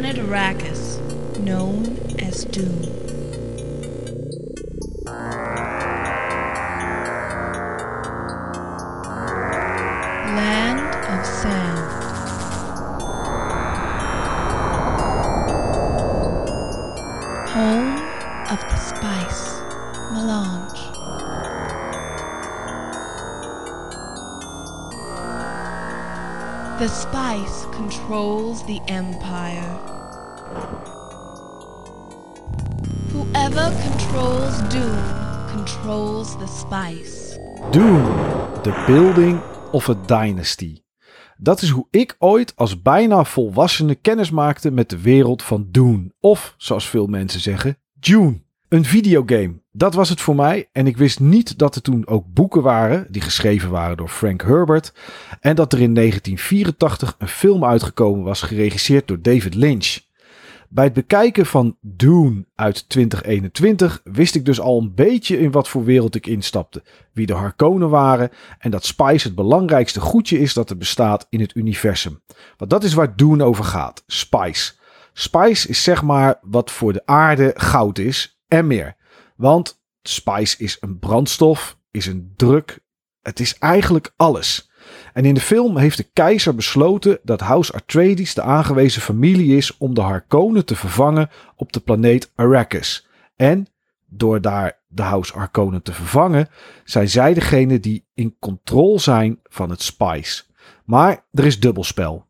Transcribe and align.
planet 0.00 0.16
Arrakis, 0.24 0.98
known 1.40 1.84
as 2.18 2.46
Doom. 2.46 3.09
The 26.80 26.88
spice 26.88 27.66
controls 27.76 28.64
the 28.64 28.80
empire. 28.86 29.78
Whoever 33.12 33.70
controls 33.82 34.58
Doom 34.68 35.02
controls 35.50 36.38
the 36.38 36.46
spice. 36.46 37.38
Doom, 37.70 38.04
The 38.62 38.84
Building 38.86 39.40
of 39.72 39.88
a 39.88 39.94
Dynasty. 40.06 40.82
Dat 41.36 41.62
is 41.62 41.68
hoe 41.68 41.86
ik 41.90 42.16
ooit 42.18 42.56
als 42.56 42.82
bijna 42.82 43.24
volwassene 43.24 43.94
kennis 43.94 44.30
maakte 44.30 44.70
met 44.70 44.90
de 44.90 45.00
wereld 45.00 45.42
van 45.42 45.66
Dune. 45.70 46.12
Of, 46.20 46.54
zoals 46.56 46.88
veel 46.88 47.06
mensen 47.06 47.40
zeggen, 47.40 47.78
Dune. 47.92 48.42
Een 48.68 48.84
videogame. 48.84 49.59
Dat 49.72 49.94
was 49.94 50.08
het 50.08 50.20
voor 50.20 50.34
mij. 50.34 50.68
En 50.72 50.86
ik 50.86 50.96
wist 50.96 51.20
niet 51.20 51.58
dat 51.58 51.74
er 51.74 51.82
toen 51.82 52.06
ook 52.06 52.24
boeken 52.26 52.62
waren, 52.62 53.06
die 53.10 53.22
geschreven 53.22 53.70
waren 53.70 53.96
door 53.96 54.08
Frank 54.08 54.42
Herbert. 54.42 54.92
En 55.40 55.56
dat 55.56 55.72
er 55.72 55.80
in 55.80 55.94
1984 55.94 57.14
een 57.18 57.28
film 57.28 57.64
uitgekomen 57.64 58.24
was, 58.24 58.42
geregisseerd 58.42 59.08
door 59.08 59.22
David 59.22 59.54
Lynch. 59.54 59.98
Bij 60.72 60.84
het 60.84 60.92
bekijken 60.92 61.46
van 61.46 61.76
Dune 61.80 62.44
uit 62.54 62.88
2021 62.88 64.00
wist 64.04 64.34
ik 64.34 64.44
dus 64.44 64.60
al 64.60 64.80
een 64.80 64.94
beetje 64.94 65.38
in 65.38 65.50
wat 65.50 65.68
voor 65.68 65.84
wereld 65.84 66.14
ik 66.14 66.26
instapte. 66.26 66.82
Wie 67.12 67.26
de 67.26 67.32
Harkonnen 67.32 67.88
waren 67.88 68.30
en 68.58 68.70
dat 68.70 68.84
Spice 68.84 69.26
het 69.26 69.36
belangrijkste 69.36 70.00
goedje 70.00 70.38
is 70.38 70.54
dat 70.54 70.70
er 70.70 70.76
bestaat 70.76 71.26
in 71.28 71.40
het 71.40 71.56
universum. 71.56 72.22
Want 72.56 72.70
dat 72.70 72.84
is 72.84 72.94
waar 72.94 73.16
Dune 73.16 73.44
over 73.44 73.64
gaat. 73.64 74.02
Spice. 74.06 74.72
Spice 75.12 75.68
is 75.68 75.82
zeg 75.82 76.02
maar 76.02 76.38
wat 76.42 76.70
voor 76.70 76.92
de 76.92 77.02
aarde 77.04 77.52
goud 77.54 77.98
is 77.98 78.40
en 78.48 78.66
meer. 78.66 78.98
Want 79.40 79.82
spice 80.02 80.56
is 80.58 80.76
een 80.80 80.98
brandstof, 80.98 81.78
is 81.90 82.06
een 82.06 82.32
druk. 82.36 82.78
Het 83.22 83.40
is 83.40 83.58
eigenlijk 83.58 84.12
alles. 84.16 84.70
En 85.12 85.24
in 85.24 85.34
de 85.34 85.40
film 85.40 85.76
heeft 85.76 85.96
de 85.96 86.10
keizer 86.12 86.54
besloten 86.54 87.18
dat 87.22 87.40
House 87.40 87.72
Atreides 87.72 88.34
de 88.34 88.42
aangewezen 88.42 89.02
familie 89.02 89.56
is 89.56 89.76
om 89.76 89.94
de 89.94 90.00
Harkonnen 90.00 90.64
te 90.64 90.76
vervangen 90.76 91.30
op 91.56 91.72
de 91.72 91.80
planeet 91.80 92.32
Arrakis. 92.34 93.08
En 93.36 93.66
door 94.06 94.40
daar 94.40 94.78
de 94.88 95.02
House 95.02 95.32
Harkonnen 95.32 95.82
te 95.82 95.92
vervangen, 95.92 96.48
zijn 96.84 97.08
zij 97.08 97.34
degene 97.34 97.80
die 97.80 98.06
in 98.14 98.36
controle 98.38 98.98
zijn 98.98 99.40
van 99.42 99.70
het 99.70 99.82
spice. 99.82 100.42
Maar 100.84 101.24
er 101.30 101.44
is 101.44 101.60
dubbelspel. 101.60 102.26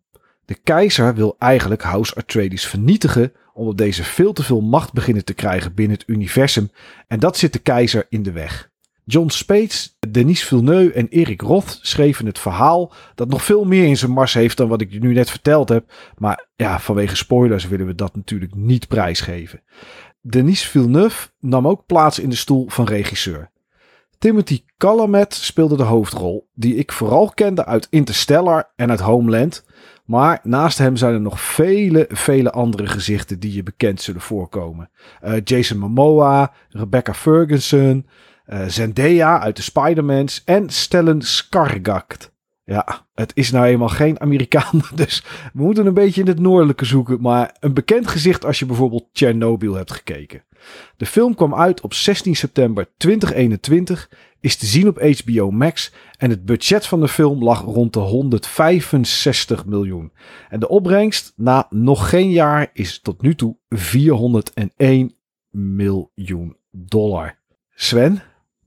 De 0.50 0.58
keizer 0.64 1.14
wil 1.14 1.36
eigenlijk 1.38 1.82
House 1.82 2.14
Atreides 2.14 2.66
vernietigen 2.66 3.32
omdat 3.54 3.76
deze 3.76 4.04
veel 4.04 4.32
te 4.32 4.42
veel 4.42 4.60
macht 4.60 4.92
beginnen 4.92 5.24
te 5.24 5.34
krijgen 5.34 5.74
binnen 5.74 5.96
het 5.96 6.08
universum 6.08 6.70
en 7.06 7.20
dat 7.20 7.36
zit 7.36 7.52
de 7.52 7.58
keizer 7.58 8.06
in 8.08 8.22
de 8.22 8.32
weg. 8.32 8.70
John 9.04 9.28
Spates, 9.28 9.96
Denis 10.08 10.44
Villeneuve 10.44 10.92
en 10.92 11.08
Erik 11.08 11.40
Roth 11.40 11.78
schreven 11.82 12.26
het 12.26 12.38
verhaal 12.38 12.92
dat 13.14 13.28
nog 13.28 13.44
veel 13.44 13.64
meer 13.64 13.84
in 13.84 13.96
zijn 13.96 14.10
mars 14.10 14.34
heeft 14.34 14.56
dan 14.56 14.68
wat 14.68 14.80
ik 14.80 14.92
je 14.92 14.98
nu 14.98 15.12
net 15.12 15.30
verteld 15.30 15.68
heb. 15.68 15.92
Maar 16.16 16.46
ja, 16.56 16.80
vanwege 16.80 17.16
spoilers 17.16 17.68
willen 17.68 17.86
we 17.86 17.94
dat 17.94 18.16
natuurlijk 18.16 18.54
niet 18.54 18.88
prijsgeven. 18.88 19.62
Denis 20.20 20.62
Villeneuve 20.62 21.28
nam 21.40 21.68
ook 21.68 21.86
plaats 21.86 22.18
in 22.18 22.30
de 22.30 22.36
stoel 22.36 22.68
van 22.68 22.84
regisseur. 22.84 23.50
Timothy 24.18 24.62
Chalamet 24.78 25.34
speelde 25.34 25.76
de 25.76 25.82
hoofdrol, 25.82 26.48
die 26.54 26.74
ik 26.74 26.92
vooral 26.92 27.30
kende 27.34 27.64
uit 27.64 27.86
Interstellar 27.90 28.72
en 28.76 28.90
uit 28.90 29.00
Homeland. 29.00 29.64
Maar 30.10 30.40
naast 30.42 30.78
hem 30.78 30.96
zijn 30.96 31.14
er 31.14 31.20
nog 31.20 31.40
vele, 31.40 32.06
vele 32.08 32.50
andere 32.50 32.86
gezichten 32.86 33.40
die 33.40 33.54
je 33.54 33.62
bekend 33.62 34.00
zullen 34.00 34.20
voorkomen. 34.20 34.90
Uh, 35.24 35.32
Jason 35.44 35.78
Momoa, 35.78 36.52
Rebecca 36.68 37.14
Ferguson, 37.14 38.06
uh, 38.48 38.64
Zendaya 38.66 39.40
uit 39.40 39.56
de 39.56 39.62
Spider-Mans 39.62 40.42
en 40.44 40.70
Stellan 40.70 41.22
Skarsgård. 41.22 42.30
Ja, 42.70 43.06
het 43.14 43.32
is 43.34 43.50
nou 43.50 43.66
eenmaal 43.66 43.88
geen 43.88 44.20
Amerikaan, 44.20 44.80
dus 44.94 45.24
we 45.52 45.62
moeten 45.62 45.86
een 45.86 45.94
beetje 45.94 46.20
in 46.20 46.26
het 46.26 46.38
noordelijke 46.38 46.84
zoeken. 46.84 47.20
Maar 47.20 47.56
een 47.60 47.74
bekend 47.74 48.06
gezicht 48.06 48.44
als 48.44 48.58
je 48.58 48.66
bijvoorbeeld 48.66 49.08
Chernobyl 49.12 49.74
hebt 49.74 49.92
gekeken. 49.92 50.44
De 50.96 51.06
film 51.06 51.34
kwam 51.34 51.54
uit 51.54 51.80
op 51.80 51.94
16 51.94 52.36
september 52.36 52.88
2021, 52.96 54.10
is 54.40 54.56
te 54.56 54.66
zien 54.66 54.88
op 54.88 55.00
HBO 55.00 55.50
Max 55.50 55.92
en 56.16 56.30
het 56.30 56.44
budget 56.44 56.86
van 56.86 57.00
de 57.00 57.08
film 57.08 57.42
lag 57.42 57.60
rond 57.60 57.92
de 57.92 58.00
165 58.00 59.66
miljoen. 59.66 60.12
En 60.48 60.60
de 60.60 60.68
opbrengst 60.68 61.32
na 61.36 61.66
nog 61.70 62.08
geen 62.08 62.30
jaar 62.30 62.70
is 62.72 63.00
tot 63.00 63.22
nu 63.22 63.34
toe 63.34 63.56
401 63.68 65.14
miljoen 65.50 66.56
dollar. 66.70 67.38
Sven? 67.74 68.22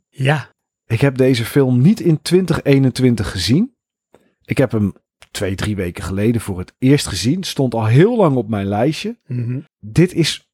Ja. 0.09 0.51
Ik 0.85 1.01
heb 1.01 1.17
deze 1.17 1.45
film 1.45 1.81
niet 1.81 1.99
in 1.99 2.21
2021 2.21 3.31
gezien. 3.31 3.72
Ik 4.45 4.57
heb 4.57 4.71
hem 4.71 4.93
twee, 5.31 5.55
drie 5.55 5.75
weken 5.75 6.03
geleden 6.03 6.41
voor 6.41 6.59
het 6.59 6.73
eerst 6.79 7.07
gezien. 7.07 7.43
Stond 7.43 7.73
al 7.73 7.85
heel 7.85 8.17
lang 8.17 8.35
op 8.35 8.49
mijn 8.49 8.65
lijstje. 8.65 9.19
Mhm. 9.27 9.59
Dit 9.79 10.13
is 10.13 10.51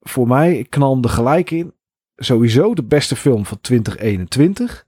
voor 0.00 0.26
mij, 0.26 0.58
ik 0.58 0.70
knal 0.70 0.94
hem 0.94 1.04
er 1.04 1.10
gelijk 1.10 1.50
in, 1.50 1.74
sowieso 2.16 2.74
de 2.74 2.84
beste 2.84 3.16
film 3.16 3.46
van 3.46 3.60
2021. 3.60 4.86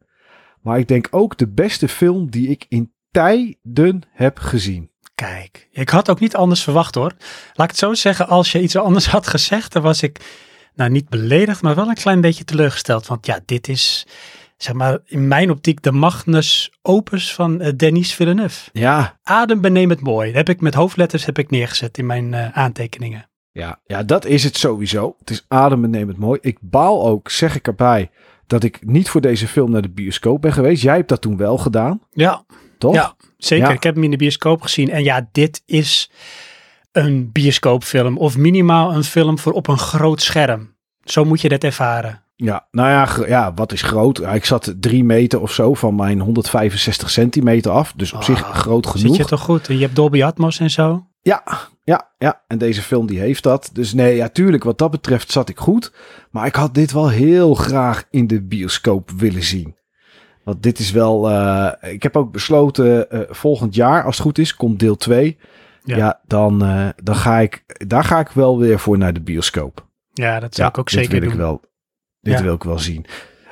Maar 0.60 0.78
ik 0.78 0.88
denk 0.88 1.08
ook 1.10 1.38
de 1.38 1.48
beste 1.48 1.88
film 1.88 2.30
die 2.30 2.48
ik 2.48 2.66
in 2.68 2.92
tijden 3.10 4.02
heb 4.10 4.38
gezien. 4.38 4.90
Kijk, 5.14 5.68
ik 5.70 5.88
had 5.88 6.10
ook 6.10 6.20
niet 6.20 6.36
anders 6.36 6.62
verwacht 6.62 6.94
hoor. 6.94 7.12
Laat 7.52 7.64
ik 7.64 7.70
het 7.70 7.78
zo 7.78 7.94
zeggen, 7.94 8.28
als 8.28 8.52
je 8.52 8.62
iets 8.62 8.76
anders 8.76 9.06
had 9.06 9.26
gezegd, 9.26 9.72
dan 9.72 9.82
was 9.82 10.02
ik 10.02 10.20
nou 10.74 10.90
niet 10.90 11.08
beledigd, 11.08 11.62
maar 11.62 11.74
wel 11.74 11.88
een 11.88 11.94
klein 11.94 12.20
beetje 12.20 12.44
teleurgesteld. 12.44 13.06
Want 13.06 13.26
ja, 13.26 13.40
dit 13.44 13.68
is, 13.68 14.06
zeg 14.62 14.74
maar, 14.74 14.98
in 15.04 15.28
mijn 15.28 15.50
optiek 15.50 15.82
de 15.82 15.92
Magnus 15.92 16.72
opus 16.82 17.34
van 17.34 17.60
eh, 17.60 17.72
Denis 17.76 18.14
Villeneuve. 18.14 18.70
Ja, 18.72 19.18
Adem 19.22 19.60
beneem 19.60 19.90
het 19.90 20.00
mooi. 20.00 20.26
Dat 20.26 20.36
heb 20.36 20.48
ik 20.48 20.60
met 20.60 20.74
hoofdletters 20.74 21.24
heb 21.24 21.38
ik 21.38 21.50
neergezet 21.50 21.98
in 21.98 22.06
mijn 22.06 22.34
eh, 22.34 22.48
aantekeningen. 22.52 23.28
ja, 23.52 23.80
ja, 23.84 24.02
dat 24.02 24.24
is 24.24 24.44
het 24.44 24.56
sowieso. 24.56 25.14
Het 25.18 25.30
is 25.30 25.44
het 25.48 26.16
mooi. 26.18 26.38
Ik 26.42 26.58
baal 26.60 27.06
ook, 27.06 27.30
zeg 27.30 27.54
ik 27.54 27.66
erbij, 27.66 28.10
dat 28.46 28.64
ik 28.64 28.86
niet 28.86 29.08
voor 29.08 29.20
deze 29.20 29.48
film 29.48 29.70
naar 29.70 29.82
de 29.82 29.90
bioscoop 29.90 30.42
ben 30.42 30.52
geweest. 30.52 30.82
Jij 30.82 30.96
hebt 30.96 31.08
dat 31.08 31.20
toen 31.20 31.36
wel 31.36 31.58
gedaan, 31.58 32.00
Ja, 32.12 32.44
toch? 32.78 32.94
Ja, 32.94 33.16
zeker. 33.36 33.68
Ja. 33.68 33.72
Ik 33.72 33.82
heb 33.82 33.94
hem 33.94 34.04
in 34.04 34.10
de 34.10 34.16
bioscoop 34.16 34.62
gezien. 34.62 34.90
En 34.90 35.04
ja, 35.04 35.28
dit 35.32 35.62
is 35.66 36.10
een 36.92 37.32
bioscoopfilm. 37.32 38.18
Of 38.18 38.36
minimaal 38.36 38.94
een 38.94 39.04
film 39.04 39.38
voor 39.38 39.52
op 39.52 39.68
een 39.68 39.78
groot 39.78 40.22
scherm. 40.22 40.74
Zo 41.04 41.24
moet 41.24 41.40
je 41.40 41.48
dat 41.48 41.64
ervaren. 41.64 42.22
Ja, 42.44 42.66
nou 42.70 42.88
ja, 42.88 43.26
ja, 43.26 43.54
wat 43.54 43.72
is 43.72 43.82
groot? 43.82 44.18
Ik 44.34 44.44
zat 44.44 44.74
drie 44.80 45.04
meter 45.04 45.40
of 45.40 45.52
zo 45.52 45.74
van 45.74 45.94
mijn 45.94 46.20
165 46.20 47.10
centimeter 47.10 47.70
af. 47.70 47.92
Dus 47.96 48.12
op 48.12 48.18
Ah, 48.18 48.24
zich 48.24 48.38
groot 48.40 48.86
Zit 48.86 49.00
genoeg. 49.00 49.16
je 49.16 49.24
toch 49.24 49.40
goed? 49.40 49.68
En 49.68 49.74
je 49.74 49.82
hebt 49.82 49.96
Dolby 49.96 50.22
Atmos 50.24 50.58
en 50.60 50.70
zo. 50.70 51.06
Ja, 51.20 51.42
ja, 51.84 52.10
ja. 52.18 52.42
En 52.46 52.58
deze 52.58 52.82
film 52.82 53.06
die 53.06 53.18
heeft 53.20 53.42
dat. 53.42 53.70
Dus 53.72 53.92
nee, 53.94 54.16
ja, 54.16 54.28
tuurlijk, 54.28 54.64
wat 54.64 54.78
dat 54.78 54.90
betreft 54.90 55.32
zat 55.32 55.48
ik 55.48 55.58
goed. 55.58 55.92
Maar 56.30 56.46
ik 56.46 56.54
had 56.54 56.74
dit 56.74 56.92
wel 56.92 57.08
heel 57.08 57.54
graag 57.54 58.04
in 58.10 58.26
de 58.26 58.42
bioscoop 58.42 59.10
willen 59.10 59.42
zien. 59.42 59.76
Want 60.44 60.62
dit 60.62 60.78
is 60.78 60.90
wel... 60.90 61.30
eh, 61.30 61.92
ik 61.92 62.02
heb 62.02 62.16
ook 62.16 62.32
besloten, 62.32 63.10
eh, 63.10 63.20
volgend 63.28 63.74
jaar, 63.74 64.04
als 64.04 64.16
het 64.16 64.26
goed 64.26 64.38
is, 64.38 64.54
komt 64.56 64.78
deel 64.78 64.96
2. 64.96 65.38
Ja, 65.84 65.96
Ja. 65.96 66.20
dan, 66.26 66.64
eh, 66.64 66.88
dan 67.02 67.16
ga 67.16 67.38
ik... 67.38 67.64
Daar 67.86 68.04
ga 68.04 68.18
ik 68.20 68.28
wel 68.28 68.58
weer 68.58 68.78
voor 68.78 68.98
naar 68.98 69.12
de 69.12 69.20
bioscoop. 69.22 69.86
Ja, 70.12 70.40
dat 70.40 70.54
zou 70.54 70.66
ja, 70.66 70.72
ik 70.72 70.78
ook 70.78 70.90
zeker 70.90 71.10
wil 71.10 71.20
doen. 71.20 71.30
ik 71.30 71.36
wel. 71.36 71.60
Dit 72.22 72.38
Ja. 72.38 72.42
wil 72.42 72.54
ik 72.54 72.62
wel 72.62 72.78
zien. 72.78 73.04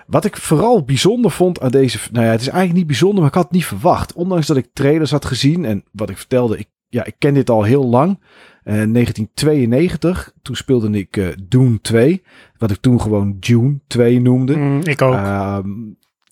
Wat 0.06 0.24
ik 0.24 0.36
vooral 0.36 0.84
bijzonder 0.84 1.30
vond 1.30 1.60
aan 1.60 1.70
deze... 1.70 1.98
Nou 2.12 2.24
ja, 2.24 2.30
het 2.30 2.40
is 2.40 2.46
eigenlijk 2.48 2.78
niet 2.78 2.86
bijzonder, 2.86 3.18
maar 3.18 3.28
ik 3.28 3.34
had 3.34 3.44
het 3.44 3.52
niet 3.52 3.66
verwacht. 3.66 4.12
Ondanks 4.12 4.46
dat 4.46 4.56
ik 4.56 4.68
trailers 4.72 5.10
had 5.10 5.24
gezien 5.24 5.64
en 5.64 5.84
wat 5.92 6.10
ik 6.10 6.16
vertelde... 6.16 6.58
Ik, 6.58 6.68
ja, 6.88 7.04
ik 7.04 7.14
ken 7.18 7.34
dit 7.34 7.50
al 7.50 7.62
heel 7.62 7.86
lang. 7.86 8.18
Eh 8.64 8.74
1992, 8.74 10.32
toen 10.42 10.56
speelde 10.56 10.90
ik 10.90 11.16
eh 11.16 11.26
Dune 11.48 11.80
2. 11.80 12.22
Wat 12.58 12.70
ik 12.70 12.76
toen 12.80 13.00
gewoon 13.00 13.36
Dune 13.40 13.80
2 13.86 14.20
noemde. 14.20 14.56
Mm, 14.56 14.80
ik 14.84 15.02
ook. 15.02 15.14
Ehm, 15.14 15.68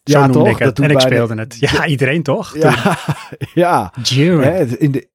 ja, 0.05 0.29
toch? 0.29 0.49
ik 0.49 0.59
het. 0.59 0.77
doet 0.77 0.85
En 0.85 0.91
ik 0.91 1.01
speelde 1.01 1.35
het. 1.35 1.57
Ja, 1.61 1.87
iedereen 1.87 2.23
toch? 2.23 2.57
Ja, 2.57 2.99
ja. 3.55 3.93
Hè, 4.15 4.65
in 4.79 4.91
de, 4.91 5.09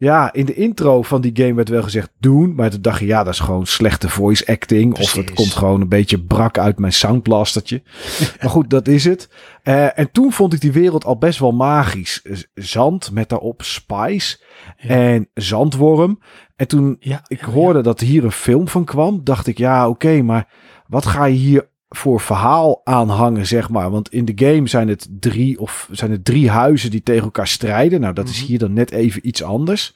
Ja, 0.00 0.32
in 0.32 0.44
de 0.44 0.54
intro 0.54 1.02
van 1.02 1.20
die 1.20 1.30
game 1.34 1.54
werd 1.54 1.68
wel 1.68 1.82
gezegd 1.82 2.10
doen. 2.18 2.54
Maar 2.54 2.70
toen 2.70 2.82
dacht 2.82 3.00
je, 3.00 3.06
ja, 3.06 3.24
dat 3.24 3.32
is 3.32 3.40
gewoon 3.40 3.66
slechte 3.66 4.08
voice 4.08 4.46
acting. 4.46 4.98
Of 4.98 5.12
het 5.12 5.32
komt 5.32 5.52
gewoon 5.54 5.80
een 5.80 5.88
beetje 5.88 6.20
brak 6.24 6.58
uit 6.58 6.78
mijn 6.78 6.92
soundblastertje. 6.92 7.82
maar 8.40 8.50
goed, 8.50 8.70
dat 8.70 8.88
is 8.88 9.04
het. 9.04 9.28
Eh, 9.62 9.98
en 9.98 10.10
toen 10.12 10.32
vond 10.32 10.52
ik 10.52 10.60
die 10.60 10.72
wereld 10.72 11.04
al 11.04 11.18
best 11.18 11.38
wel 11.38 11.52
magisch. 11.52 12.22
Zand 12.54 13.10
met 13.12 13.28
daarop 13.28 13.62
spice 13.62 14.38
Ja. 14.78 14.88
en 14.88 15.28
zandworm. 15.34 16.20
En 16.56 16.68
toen 16.68 16.96
Ja, 17.00 17.20
ik 17.26 17.40
ja, 17.40 17.46
hoorde 17.50 17.80
dat 17.82 18.00
hier 18.00 18.24
een 18.24 18.32
film 18.32 18.68
van 18.68 18.84
kwam, 18.84 19.20
dacht 19.24 19.46
ik, 19.46 19.58
ja, 19.58 19.88
oké, 19.88 20.22
maar 20.22 20.48
wat 20.86 21.06
ga 21.06 21.24
je 21.24 21.36
hier 21.36 21.68
voor 21.96 22.20
verhaal 22.20 22.80
aanhangen, 22.84 23.46
zeg 23.46 23.68
maar? 23.70 23.90
Want 23.90 24.12
in 24.12 24.24
de 24.24 24.46
game 24.46 24.68
zijn 24.68 24.88
het 24.88 25.08
drie 25.10 25.60
of 25.60 25.88
zijn 25.90 26.10
het 26.10 26.24
drie 26.24 26.50
huizen 26.50 26.90
die 26.90 27.02
tegen 27.02 27.22
elkaar 27.24 27.48
strijden. 27.48 28.00
Nou, 28.00 28.14
dat 28.14 28.28
is 28.28 28.38
Mhm. 28.38 28.46
hier 28.46 28.58
dan 28.58 28.72
net 28.72 28.90
even 28.90 29.26
iets 29.28 29.42
anders. 29.42 29.94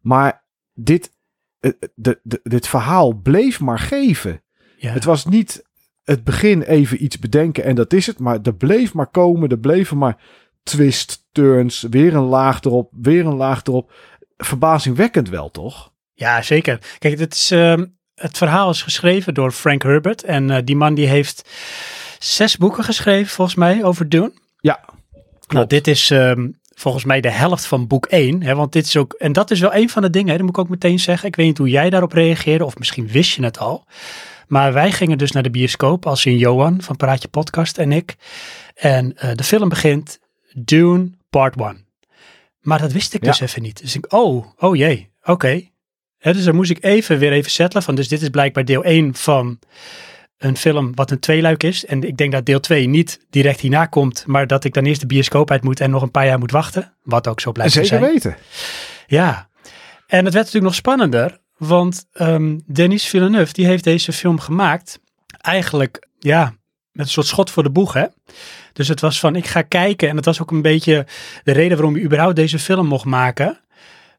Maar 0.00 0.44
dit, 0.74 1.10
eh, 1.60 1.70
de, 1.94 2.20
de, 2.22 2.40
dit 2.42 2.66
verhaal 2.68 3.12
bleef 3.12 3.60
maar 3.60 3.78
geven. 3.78 4.42
ja. 4.76 4.90
Het 4.92 5.04
was 5.04 5.24
niet 5.26 5.64
het 6.04 6.24
begin 6.24 6.62
even 6.62 7.04
iets 7.04 7.18
bedenken 7.18 7.64
en 7.64 7.74
dat 7.74 7.92
is 7.92 8.06
het, 8.06 8.18
maar 8.18 8.38
er 8.42 8.54
bleef 8.54 8.94
maar 8.94 9.06
komen, 9.06 9.48
er 9.48 9.58
bleven 9.58 9.98
maar 9.98 10.22
twist, 10.62 11.26
turns, 11.32 11.86
weer 11.90 12.14
een 12.14 12.22
laag 12.24 12.60
erop, 12.62 12.92
weer 13.00 13.26
een 13.26 13.34
laag 13.36 13.62
erop. 13.64 13.92
Verbazingwekkend 14.36 15.28
wel, 15.28 15.50
toch? 15.50 15.92
Ja, 16.12 16.42
zeker. 16.42 16.96
Kijk, 16.98 17.16
dit 17.16 17.34
is, 17.34 17.50
ehm, 17.50 17.84
het 18.14 18.38
verhaal 18.38 18.70
is 18.70 18.82
geschreven 18.82 19.34
door 19.34 19.52
Frank 19.52 19.82
Herbert. 19.82 20.22
En 20.24 20.50
eh, 20.50 20.58
die 20.64 20.76
man 20.76 20.94
die 20.94 21.06
heeft 21.06 21.50
zes 22.18 22.56
boeken 22.56 22.84
geschreven, 22.84 23.34
volgens 23.34 23.56
mij, 23.56 23.84
over 23.84 24.08
Dune. 24.08 24.32
Ja, 24.60 24.80
Nou, 25.46 25.66
dit 25.66 25.86
is 25.88 26.10
ehm, 26.10 26.48
volgens 26.74 27.04
mij 27.04 27.20
de 27.20 27.30
helft 27.30 27.66
van 27.66 27.86
boek 27.86 28.06
1. 28.06 28.42
Hè, 28.42 28.54
want 28.54 28.72
dit 28.72 28.86
is 28.86 28.96
ook, 28.96 29.12
en 29.12 29.32
dat 29.32 29.50
is 29.50 29.60
wel 29.60 29.74
een 29.74 29.90
van 29.90 30.02
de 30.02 30.10
dingen, 30.10 30.28
hè, 30.30 30.36
dat 30.36 30.46
moet 30.46 30.56
ik 30.56 30.62
ook 30.62 30.68
meteen 30.68 30.98
zeggen. 30.98 31.28
Ik 31.28 31.36
weet 31.36 31.46
niet 31.46 31.58
hoe 31.58 31.68
jij 31.68 31.90
daarop 31.90 32.12
reageerde, 32.12 32.64
of 32.64 32.78
misschien 32.78 33.08
wist 33.08 33.34
je 33.34 33.42
het 33.44 33.58
al. 33.58 33.86
Maar 34.46 34.72
wij 34.72 34.92
gingen 34.92 35.18
dus 35.18 35.32
naar 35.32 35.42
de 35.42 35.50
bioscoop, 35.50 36.06
als 36.06 36.24
in 36.26 36.38
Johan 36.38 36.82
van 36.82 36.96
Praatje 36.96 37.28
Podcast 37.28 37.78
en 37.78 37.92
ik. 37.92 38.16
En 38.74 39.16
eh, 39.16 39.34
de 39.34 39.44
film 39.44 39.68
begint 39.68 40.18
Dune 40.52 41.10
Part 41.30 41.56
1. 41.60 41.86
Maar 42.60 42.78
dat 42.78 42.92
wist 42.92 43.14
ik 43.14 43.24
Ja. 43.24 43.30
dus 43.30 43.40
even 43.40 43.62
niet. 43.62 43.80
Dus 43.80 43.94
ik, 43.96 44.12
oh, 44.12 44.46
oh 44.58 44.76
jee, 44.76 45.10
oké. 45.22 45.72
Dus 46.32 46.44
dan 46.44 46.54
moest 46.54 46.70
ik 46.70 46.84
even 46.84 47.18
weer 47.18 47.32
even 47.32 47.50
settelen 47.50 47.82
van, 47.82 47.94
dus 47.94 48.08
dit 48.08 48.22
is 48.22 48.28
blijkbaar 48.28 48.64
deel 48.64 48.84
1 48.84 49.14
van 49.14 49.58
een 50.38 50.56
film 50.56 50.94
wat 50.94 51.10
een 51.10 51.18
tweeluik 51.18 51.62
is. 51.62 51.84
En 51.86 52.02
ik 52.02 52.16
denk 52.16 52.32
dat 52.32 52.46
deel 52.46 52.60
2 52.60 52.88
niet 52.88 53.20
direct 53.30 53.60
hierna 53.60 53.86
komt, 53.86 54.24
maar 54.26 54.46
dat 54.46 54.64
ik 54.64 54.74
dan 54.74 54.84
eerst 54.84 55.00
de 55.00 55.06
bioscoop 55.06 55.50
uit 55.50 55.62
moet 55.62 55.80
en 55.80 55.90
nog 55.90 56.02
een 56.02 56.10
paar 56.10 56.26
jaar 56.26 56.38
moet 56.38 56.50
wachten. 56.50 56.92
Wat 57.02 57.28
ook 57.28 57.40
zo 57.40 57.52
blijft 57.52 57.72
te 57.72 57.84
zeker 57.84 57.98
zijn. 57.98 58.12
weten. 58.12 58.36
Ja, 59.06 59.48
en 60.06 60.24
het 60.24 60.34
werd 60.34 60.46
natuurlijk 60.46 60.64
nog 60.64 60.74
spannender, 60.74 61.40
want 61.56 62.06
ehm, 62.12 62.58
Denis 62.66 63.06
Villeneuve, 63.06 63.52
die 63.52 63.66
heeft 63.66 63.84
deze 63.84 64.12
film 64.12 64.38
gemaakt 64.40 65.00
eigenlijk, 65.40 66.08
ja, 66.18 66.54
met 66.92 67.06
een 67.06 67.12
soort 67.12 67.26
schot 67.26 67.50
voor 67.50 67.62
de 67.62 67.70
boeg, 67.70 67.92
hè. 67.92 68.04
Dus 68.72 68.88
het 68.88 69.00
was 69.00 69.20
van, 69.20 69.36
ik 69.36 69.46
ga 69.46 69.62
kijken, 69.62 70.08
en 70.08 70.14
dat 70.14 70.24
was 70.24 70.42
ook 70.42 70.50
een 70.50 70.62
beetje 70.62 71.06
de 71.42 71.52
reden 71.52 71.76
waarom 71.76 71.96
je 71.96 72.02
überhaupt 72.02 72.36
deze 72.36 72.58
film 72.58 72.86
mocht 72.86 73.04
maken, 73.04 73.60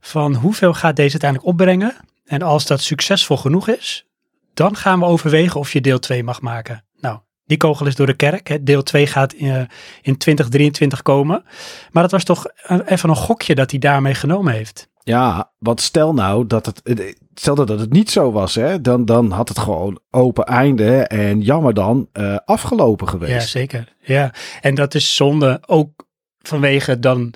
van 0.06 0.36
hoeveel 0.36 0.74
gaat 0.74 0.96
deze 0.96 1.12
uiteindelijk 1.12 1.50
opbrengen? 1.52 1.96
En 2.25 2.42
als 2.42 2.66
dat 2.66 2.81
succesvol 2.81 3.38
genoeg 3.38 3.68
is, 3.68 4.06
dan 4.54 4.75
gaan 4.75 5.00
we 5.00 5.06
overwegen 5.06 5.60
of 5.60 5.74
je 5.74 5.81
deel 5.81 6.00
2 6.00 6.24
mag 6.24 6.42
maken. 6.42 6.84
Nou, 7.00 7.19
die 7.46 7.57
kogel 7.57 7.86
is 7.86 7.96
door 7.96 8.06
de 8.06 8.13
kerk. 8.16 8.48
Hè. 8.48 8.63
Deel 8.63 8.84
2 8.84 9.07
gaat 9.07 9.34
eh, 9.34 9.62
in 10.02 10.18
2023 10.18 11.02
komen. 11.02 11.44
Maar 11.92 12.04
dat 12.04 12.12
was 12.12 12.24
toch 12.24 12.46
even 12.86 13.10
een 13.10 13.16
gokje 13.16 13.56
dat 13.56 13.72
hij 13.72 13.80
daarmee 13.80 14.13
genomen 14.13 14.54
heeft. 14.54 14.88
Ja, 15.04 15.52
want 15.60 15.81
stel 15.81 16.13
nou 16.13 16.48
dat 16.48 16.66
het, 16.66 16.81
eh, 16.81 17.13
stel 17.34 17.56
dat 17.56 17.69
het 17.69 17.92
niet 17.92 18.12
zo 18.12 18.31
was, 18.31 18.56
hè, 18.56 18.81
dan, 18.81 19.06
dan 19.06 19.31
had 19.31 19.50
het 19.50 19.60
gewoon 19.60 20.00
open 20.10 20.46
einde 20.46 20.98
en 21.08 21.42
jammer 21.42 21.74
dan 21.74 22.10
eh, 22.12 22.36
afgelopen 22.46 23.06
Ja, 23.06 23.12
geweest. 23.12 23.50
zeker. 23.50 23.94
Ja, 24.00 24.34
en 24.62 24.75
dat 24.75 24.94
is 24.96 25.16
zonde 25.16 25.62
ook 25.66 26.06
vanwege 26.42 27.00
dan 27.00 27.34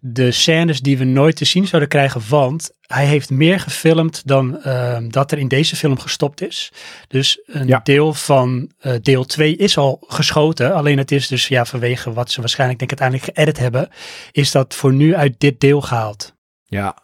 de 0.00 0.30
scènes 0.30 0.80
die 0.80 0.98
we 0.98 1.04
nooit 1.04 1.36
te 1.36 1.44
zien 1.44 1.66
zouden 1.66 1.88
krijgen, 1.88 2.20
want 2.28 2.70
hij 2.80 3.06
heeft 3.06 3.30
meer 3.30 3.60
gefilmd 3.60 4.26
dan 4.26 4.62
ehm, 4.62 5.08
dat 5.08 5.32
er 5.32 5.38
in 5.38 5.48
deze 5.48 5.76
film 5.76 5.98
gestopt 5.98 6.40
is. 6.42 6.72
Dus 7.08 7.40
een 7.46 7.66
Ja. 7.66 7.80
deel 7.84 8.14
van 8.14 8.70
eh, 8.78 8.92
deel 9.02 9.24
2 9.24 9.56
is 9.56 9.76
al 9.78 10.04
geschoten, 10.06 10.74
alleen 10.74 10.98
het 10.98 11.10
is 11.12 11.28
dus 11.28 11.48
ja, 11.48 11.64
vanwege 11.64 12.12
wat 12.12 12.30
ze 12.30 12.40
waarschijnlijk 12.40 12.78
denk 12.78 12.92
ik 12.92 13.00
uiteindelijk 13.00 13.38
geëdit 13.38 13.58
hebben, 13.62 13.88
is 14.32 14.50
dat 14.50 14.74
voor 14.74 14.92
nu 14.92 15.14
uit 15.14 15.34
dit 15.40 15.60
deel 15.60 15.80
gehaald. 15.80 16.34
Ja, 16.64 16.96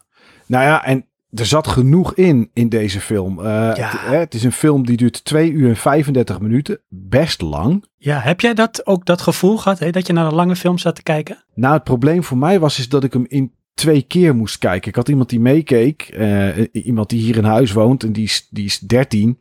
nou 0.47 0.65
ja, 0.65 0.85
en 0.85 1.07
er 1.33 1.47
zat 1.47 1.67
genoeg 1.67 2.15
in 2.15 2.51
in 2.53 2.69
deze 2.69 3.01
film. 3.01 3.39
Eh, 3.39 3.45
Ja. 3.45 3.75
het, 3.91 4.01
hè, 4.01 4.17
het 4.17 4.35
is 4.35 4.45
een 4.45 4.53
film 4.53 4.87
die 4.87 4.97
duurt 4.97 5.25
2 5.25 5.51
uur 5.51 5.69
en 5.69 5.77
35 5.77 6.41
minuten, 6.41 6.81
best 6.89 7.41
lang. 7.41 7.85
Ja, 7.97 8.19
heb 8.19 8.41
jij 8.41 8.55
dat 8.55 8.87
ook 8.87 9.07
dat 9.07 9.21
gevoel 9.21 9.57
gehad, 9.59 9.79
hè, 9.79 9.91
dat 9.91 10.07
je 10.07 10.13
naar 10.13 10.27
een 10.27 10.35
lange 10.35 10.57
film 10.57 10.79
zat 10.79 10.95
te 10.95 11.03
kijken? 11.03 11.45
Nou, 11.55 11.75
het 11.75 11.85
probleem 11.85 12.25
voor 12.25 12.39
mij 12.39 12.61
was 12.61 12.79
is 12.79 12.89
dat 12.89 13.05
ik 13.05 13.13
hem 13.13 13.25
in 13.29 13.53
twee 13.75 14.03
keer 14.03 14.35
moest 14.37 14.59
kijken. 14.59 14.89
Ik 14.89 14.95
had 14.97 15.09
iemand 15.09 15.29
die 15.29 15.41
meekeek, 15.41 16.03
eh, 16.03 16.67
iemand 16.73 17.09
die 17.09 17.21
hier 17.21 17.37
in 17.37 17.45
huis 17.45 17.73
woont 17.73 18.03
en 18.05 18.13
die 18.13 18.25
is, 18.25 18.49
die 18.51 18.65
is 18.65 18.79
13. 18.79 19.41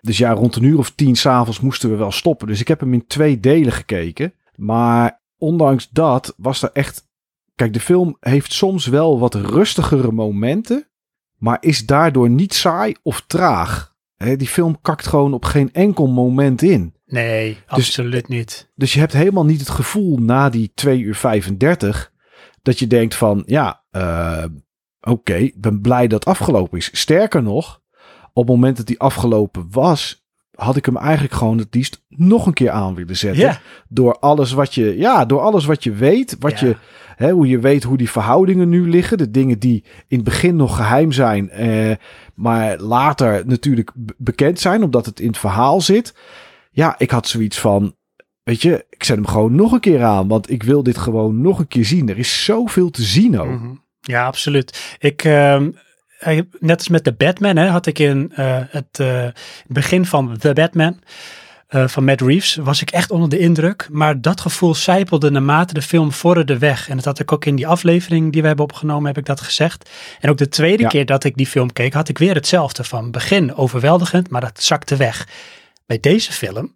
Dus 0.00 0.18
ja, 0.18 0.32
rond 0.32 0.56
een 0.56 0.62
uur 0.62 0.78
of 0.78 0.90
tien 0.90 1.16
s'avonds 1.16 1.60
moesten 1.60 1.90
we 1.90 1.96
wel 1.96 2.12
stoppen. 2.12 2.46
Dus 2.46 2.60
ik 2.60 2.68
heb 2.68 2.80
hem 2.80 2.92
in 2.92 3.06
twee 3.06 3.40
delen 3.40 3.72
gekeken. 3.72 4.32
Maar 4.56 5.20
ondanks 5.38 5.88
dat 5.90 6.34
was 6.36 6.62
er 6.62 6.70
echt... 6.72 7.10
Kijk, 7.54 7.72
de 7.72 7.80
film 7.80 8.16
heeft 8.20 8.52
soms 8.52 8.86
wel 8.86 9.18
wat 9.18 9.34
rustigere 9.34 10.12
momenten, 10.12 10.86
maar 11.42 11.56
is 11.60 11.86
daardoor 11.86 12.30
niet 12.30 12.54
saai 12.54 12.94
of 13.02 13.24
traag. 13.26 13.94
Die 14.16 14.48
film 14.48 14.80
kakt 14.80 15.06
gewoon 15.06 15.34
op 15.34 15.44
geen 15.44 15.72
enkel 15.72 16.06
moment 16.06 16.62
in. 16.62 16.94
Nee, 17.06 17.58
absoluut 17.66 18.28
niet. 18.28 18.70
Dus 18.74 18.92
je 18.92 18.98
hebt 18.98 19.12
helemaal 19.12 19.44
niet 19.44 19.60
het 19.60 19.68
gevoel 19.68 20.18
na 20.18 20.50
die 20.50 20.72
2 20.74 21.00
uur 21.00 21.14
35 21.14 22.12
dat 22.62 22.78
je 22.78 22.86
denkt 22.86 23.14
van 23.14 23.42
ja, 23.46 23.82
eh, 23.90 24.44
oké, 25.00 25.50
ben 25.54 25.80
blij 25.80 26.06
dat 26.06 26.24
afgelopen 26.24 26.78
is. 26.78 26.90
Sterker 26.92 27.42
nog, 27.42 27.80
op 28.32 28.42
het 28.42 28.54
moment 28.54 28.76
dat 28.76 28.86
die 28.86 29.00
afgelopen 29.00 29.66
was, 29.70 30.26
had 30.54 30.76
ik 30.76 30.86
hem 30.86 30.96
eigenlijk 30.96 31.34
gewoon 31.34 31.58
het 31.58 31.74
liefst 31.74 32.04
nog 32.08 32.46
een 32.46 32.52
keer 32.52 32.70
aan 32.70 32.94
willen 32.94 33.16
zetten. 33.16 33.58
Door 33.88 34.18
alles 34.18 34.52
wat 34.52 34.74
je, 34.74 34.96
ja, 34.96 35.24
door 35.24 35.40
alles 35.40 35.64
wat 35.64 35.84
je 35.84 35.92
weet, 35.92 36.36
wat 36.38 36.60
je, 36.60 36.76
hoe 37.30 37.46
je 37.48 37.58
weet 37.58 37.82
hoe 37.82 37.96
die 37.96 38.10
verhoudingen 38.10 38.68
nu 38.68 38.88
liggen, 38.88 39.18
de 39.18 39.30
dingen 39.30 39.58
die 39.58 39.84
in 40.08 40.16
het 40.16 40.24
begin 40.24 40.56
nog 40.56 40.76
geheim 40.76 41.12
zijn, 41.12 41.50
eh, 41.50 41.96
maar 42.34 42.78
later 42.78 43.42
natuurlijk 43.46 43.90
bekend 44.18 44.60
zijn, 44.60 44.82
omdat 44.82 45.06
het 45.06 45.20
in 45.20 45.26
het 45.26 45.38
verhaal 45.38 45.80
zit. 45.80 46.14
Ja, 46.70 46.94
ik 46.98 47.10
had 47.10 47.28
zoiets 47.28 47.58
van, 47.60 47.96
weet 48.42 48.62
je, 48.62 48.86
ik 48.90 49.04
zet 49.04 49.16
hem 49.16 49.26
gewoon 49.26 49.54
nog 49.54 49.72
een 49.72 49.80
keer 49.80 50.02
aan, 50.02 50.28
want 50.28 50.50
ik 50.50 50.62
wil 50.62 50.82
dit 50.82 50.98
gewoon 50.98 51.40
nog 51.40 51.58
een 51.58 51.68
keer 51.68 51.84
zien. 51.84 52.08
Er 52.08 52.18
is 52.18 52.44
zoveel 52.44 52.90
te 52.90 53.02
zien 53.02 53.38
ook. 53.40 53.48
Mhm. 53.60 53.74
Ja, 54.00 54.26
absoluut. 54.26 54.96
Ik, 54.98 55.20
hij- 56.18 56.48
net 56.58 56.78
als 56.78 56.88
met 56.88 57.04
de 57.04 57.12
Batman, 57.12 57.56
hè, 57.56 57.66
had 57.68 57.86
ik 57.86 57.98
in 57.98 58.32
eh, 58.34 58.58
het 58.68 58.98
eh, 59.00 59.26
begin 59.66 60.06
van 60.06 60.36
The 60.38 60.52
Batman 60.52 60.98
eh, 61.72 61.88
van 61.88 62.04
Matt 62.04 62.20
Reeves, 62.20 62.54
was 62.54 62.82
ik 62.82 62.90
echt 62.90 63.10
onder 63.10 63.28
de 63.28 63.38
indruk. 63.38 63.88
Maar 63.90 64.20
dat 64.20 64.40
gevoel 64.40 64.74
zijpelde 64.74 65.30
naarmate 65.30 65.74
de 65.74 65.82
film 65.82 66.12
vorderde 66.12 66.58
weg. 66.58 66.88
En 66.88 66.96
dat 66.96 67.04
had 67.04 67.18
ik 67.18 67.32
ook 67.32 67.44
in 67.44 67.56
die 67.56 67.66
aflevering 67.66 68.32
die 68.32 68.40
we 68.40 68.46
hebben 68.46 68.64
opgenomen, 68.64 69.06
heb 69.06 69.18
ik 69.18 69.26
dat 69.26 69.40
gezegd. 69.40 69.90
En 70.20 70.30
ook 70.30 70.36
de 70.36 70.48
tweede 70.48 70.82
Ja. 70.82 70.88
keer 70.88 71.06
dat 71.06 71.24
ik 71.24 71.36
die 71.36 71.46
film 71.46 71.72
keek, 71.72 71.92
had 71.92 72.08
ik 72.08 72.18
weer 72.18 72.34
hetzelfde. 72.34 72.84
Van 72.84 73.10
begin 73.10 73.54
overweldigend, 73.54 74.30
maar 74.30 74.40
dat 74.40 74.62
zakte 74.62 74.96
weg. 74.96 75.28
Bij 75.86 76.00
deze 76.00 76.32
film 76.32 76.74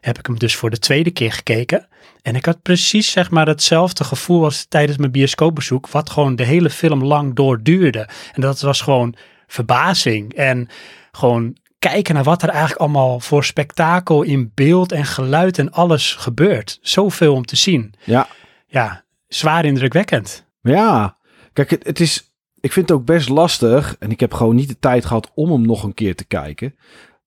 heb 0.00 0.18
ik 0.18 0.26
hem 0.26 0.38
dus 0.38 0.56
voor 0.56 0.70
de 0.70 0.78
tweede 0.78 1.10
keer 1.10 1.32
gekeken. 1.32 1.86
En 2.22 2.36
ik 2.36 2.44
had 2.44 2.62
precies 2.62 3.10
zeg 3.10 3.30
maar 3.30 3.46
hetzelfde 3.46 4.04
gevoel 4.04 4.44
als 4.44 4.66
tijdens 4.68 4.98
mijn 4.98 5.10
bioscoopbezoek, 5.12 5.88
wat 5.88 6.10
gewoon 6.10 6.36
de 6.36 6.44
hele 6.44 6.70
film 6.70 7.04
lang 7.04 7.34
doorduurde. 7.34 8.08
En 8.32 8.40
dat 8.40 8.60
was 8.60 8.80
gewoon 8.80 9.14
verbazing 9.46 10.34
en 10.34 10.68
gewoon 11.12 11.56
kijken 11.78 12.14
naar 12.14 12.24
wat 12.24 12.42
er 12.42 12.48
eigenlijk 12.48 12.80
allemaal 12.80 13.20
voor 13.20 13.44
spektakel 13.44 14.22
in 14.22 14.52
beeld 14.54 14.92
en 14.92 15.04
geluid 15.04 15.58
en 15.58 15.72
alles 15.72 16.14
gebeurt. 16.14 16.78
Zoveel 16.82 17.34
om 17.34 17.44
te 17.44 17.56
zien. 17.56 17.94
Ja, 18.04 18.26
Ja, 18.66 19.04
zwaar 19.26 19.64
indrukwekkend. 19.64 20.46
Ja, 20.60 21.16
kijk, 21.52 21.70
het, 21.70 21.86
het 21.86 22.00
is. 22.00 22.32
Ik 22.60 22.72
vind 22.72 22.88
het 22.88 22.98
ook 22.98 23.04
best 23.04 23.28
lastig. 23.28 23.96
En 23.98 24.10
ik 24.10 24.20
heb 24.20 24.34
gewoon 24.34 24.54
niet 24.54 24.68
de 24.68 24.78
tijd 24.78 25.04
gehad 25.04 25.30
om 25.34 25.52
hem 25.52 25.66
nog 25.66 25.82
een 25.82 25.94
keer 25.94 26.14
te 26.14 26.26
kijken. 26.26 26.74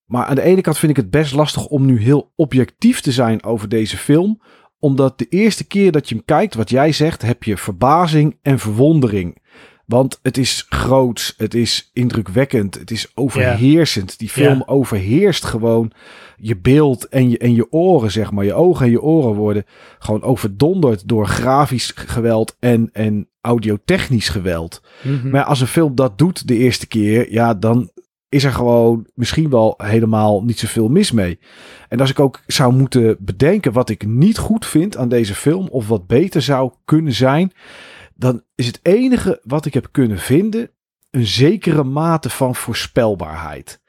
Maar 0.05 0.25
aan 0.25 0.35
de 0.35 0.41
ene 0.41 0.61
kant 0.61 0.77
vind 0.77 0.91
ik 0.91 0.97
het 0.97 1.09
best 1.09 1.33
lastig 1.33 1.65
om 1.65 1.85
nu 1.85 2.01
heel 2.01 2.31
objectief 2.35 3.01
te 3.01 3.11
zijn 3.11 3.43
over 3.43 3.69
deze 3.69 3.97
film. 3.97 4.41
Omdat 4.79 5.19
de 5.19 5.27
eerste 5.29 5.63
keer 5.63 5.91
dat 5.91 6.09
je 6.09 6.15
hem 6.15 6.25
kijkt, 6.25 6.53
wat 6.53 6.69
jij 6.69 6.91
zegt, 6.91 7.21
heb 7.21 7.43
je 7.43 7.57
verbazing 7.57 8.37
en 8.41 8.59
verwondering. 8.59 9.37
Want 9.91 10.19
het 10.21 10.37
is 10.37 10.65
groots, 10.69 11.33
het 11.37 11.53
is 11.53 11.89
indrukwekkend, 11.93 12.75
het 12.75 12.91
is 12.91 13.11
overheersend. 13.15 14.19
Die 14.19 14.29
film 14.29 14.63
overheerst 14.65 15.45
gewoon 15.45 15.91
je 16.37 16.57
beeld 16.57 17.07
en 17.07 17.29
je, 17.29 17.37
en 17.37 17.53
je 17.53 17.71
oren, 17.71 18.11
zeg 18.11 18.31
maar. 18.31 18.45
Je 18.45 18.53
ogen 18.53 18.85
en 18.85 18.91
je 18.91 19.01
oren 19.01 19.33
worden 19.33 19.65
gewoon 19.99 20.21
overdonderd 20.21 21.07
door 21.07 21.27
grafisch 21.27 21.91
geweld 21.95 22.55
en, 22.59 22.89
en 22.93 23.27
audiotechnisch 23.41 24.29
geweld. 24.29 24.81
Mhm. 25.01 25.29
Maar 25.29 25.43
als 25.43 25.61
een 25.61 25.67
film 25.67 25.95
dat 25.95 26.17
doet 26.17 26.47
de 26.47 26.57
eerste 26.57 26.87
keer, 26.87 27.31
ja, 27.31 27.53
dan 27.53 27.91
is 28.29 28.43
er 28.43 28.53
gewoon 28.53 29.07
misschien 29.13 29.49
wel 29.49 29.73
helemaal 29.77 30.43
niet 30.43 30.59
zoveel 30.59 30.87
mis 30.87 31.11
mee. 31.11 31.39
En 31.89 31.99
als 31.99 32.09
ik 32.09 32.19
ook 32.19 32.41
zou 32.47 32.73
moeten 32.73 33.17
bedenken 33.19 33.71
wat 33.71 33.89
ik 33.89 34.05
niet 34.05 34.37
goed 34.37 34.65
vind 34.65 34.97
aan 34.97 35.09
deze 35.09 35.35
film, 35.35 35.67
of 35.67 35.87
wat 35.87 36.07
beter 36.07 36.41
zou 36.41 36.71
kunnen 36.85 37.13
zijn, 37.13 37.51
dan 38.21 38.43
is 38.55 38.65
het 38.67 38.79
enige 38.83 39.39
wat 39.43 39.65
ik 39.65 39.73
heb 39.73 39.87
kunnen 39.91 40.17
vinden 40.19 40.69
een 41.11 41.25
zekere 41.25 41.83
mate 41.83 42.29
van 42.29 42.55
voorspelbaarheid. 42.55 43.81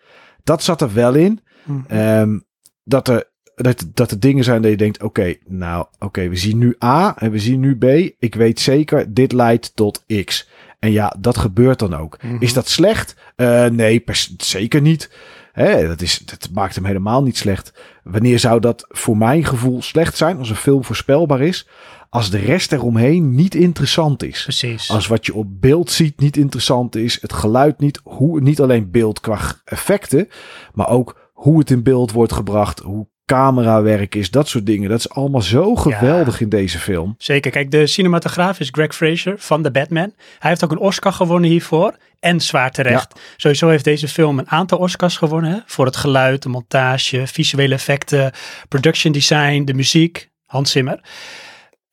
Dat 0.45 0.63
zat 0.63 0.81
er 0.81 0.93
wel 0.93 1.15
in. 1.15 1.41
Mhm. 1.65 1.81
Ehm, 1.87 2.39
dat, 2.85 3.09
er, 3.09 3.31
dat, 3.55 3.85
dat 3.95 4.11
er 4.11 4.21
dingen 4.21 4.45
zijn 4.45 4.63
dat 4.63 4.71
je 4.71 4.77
denkt: 4.77 5.03
oké, 5.03 5.35
nou, 5.47 5.87
oké, 5.99 6.29
we 6.29 6.37
zien 6.37 6.59
nu 6.59 6.77
A 6.85 7.17
en 7.19 7.31
we 7.31 7.39
zien 7.39 7.61
nu 7.61 7.77
B. 7.77 7.85
Ik 8.19 8.35
weet 8.35 8.61
zeker, 8.61 9.15
dit 9.15 9.33
leidt 9.33 9.77
tot 9.77 10.05
X. 10.25 10.49
En 10.79 10.93
ja, 10.93 11.17
dat 11.19 11.39
gebeurt 11.39 11.79
dan 11.79 11.95
ook. 11.95 12.23
Mhm. 12.23 12.37
Is 12.39 12.53
dat 12.53 12.69
slecht? 12.69 13.17
Eh, 13.37 13.67
nee, 13.67 14.05
zeker 14.37 14.81
niet. 14.81 15.11
Hè, 15.53 15.87
dat, 15.87 16.01
is, 16.01 16.19
dat 16.19 16.49
maakt 16.53 16.75
hem 16.75 16.85
helemaal 16.85 17.23
niet 17.23 17.37
slecht. 17.37 17.73
Wanneer 18.03 18.39
zou 18.39 18.61
dat 18.61 18.87
voor 18.89 19.17
mijn 19.17 19.45
gevoel 19.45 19.83
slecht 19.83 20.17
zijn 20.17 20.39
als 20.39 20.51
een 20.51 20.57
film 20.57 20.85
voorspelbaar 20.85 21.41
is? 21.41 21.69
Als 22.15 22.31
de 22.31 22.39
rest 22.39 22.73
eromheen 22.73 23.35
niet 23.35 23.55
interessant 23.55 24.23
is. 24.23 24.43
Precies. 24.43 24.91
Als 24.91 25.07
wat 25.07 25.27
je 25.27 25.35
op 25.35 25.61
beeld 25.61 25.91
ziet 25.91 26.21
niet 26.21 26.37
interessant 26.37 26.97
is, 26.97 27.19
het 27.21 27.33
geluid 27.33 27.79
niet, 27.81 28.01
hoe, 28.03 28.41
niet 28.41 28.61
alleen 28.61 28.91
beeld 28.91 29.21
qua 29.21 29.39
effecten, 29.65 30.29
maar 30.75 30.89
ook 30.89 31.31
hoe 31.33 31.59
het 31.59 31.71
in 31.71 31.83
beeld 31.83 32.13
wordt 32.13 32.33
gebracht, 32.33 32.79
hoe 32.79 33.09
camerawerk 33.25 34.15
is, 34.15 34.31
dat 34.31 34.49
soort 34.49 34.67
dingen. 34.67 34.89
Dat 34.89 34.99
is 34.99 35.11
allemaal 35.11 35.43
zo 35.43 35.75
geweldig 35.75 36.41
in 36.41 36.49
deze 36.49 36.79
film. 36.79 37.15
Zeker. 37.19 37.51
Kijk, 37.51 37.71
de 37.71 37.87
cinematograaf 37.87 38.61
is 38.61 38.69
Greg 38.73 38.95
Fraser 38.95 39.35
van 39.39 39.63
The 39.63 39.71
Batman. 39.71 40.13
Hij 40.39 40.51
heeft 40.51 40.65
ook 40.65 40.71
een 40.71 40.79
Oscar 40.79 41.13
gewonnen 41.13 41.51
hiervoor. 41.51 41.97
En 42.21 42.41
zwaar 42.41 42.71
terecht. 42.71 43.21
Sowieso 43.37 43.69
heeft 43.69 43.85
deze 43.85 44.09
film 44.09 44.39
een 44.39 44.51
aantal 44.51 44.79
Oscars 44.79 45.17
gewonnen. 45.17 45.51
Hè? 45.51 45.59
Voor 45.67 45.87
het 45.87 45.97
geluid, 45.97 46.43
de 46.43 46.49
montage, 46.49 47.27
visuele 47.27 47.75
effecten, 47.75 48.33
production 48.69 49.13
design, 49.13 49.65
de 49.65 49.75
muziek. 49.75 50.31
Hans 50.47 50.71
Zimmer. 50.71 51.01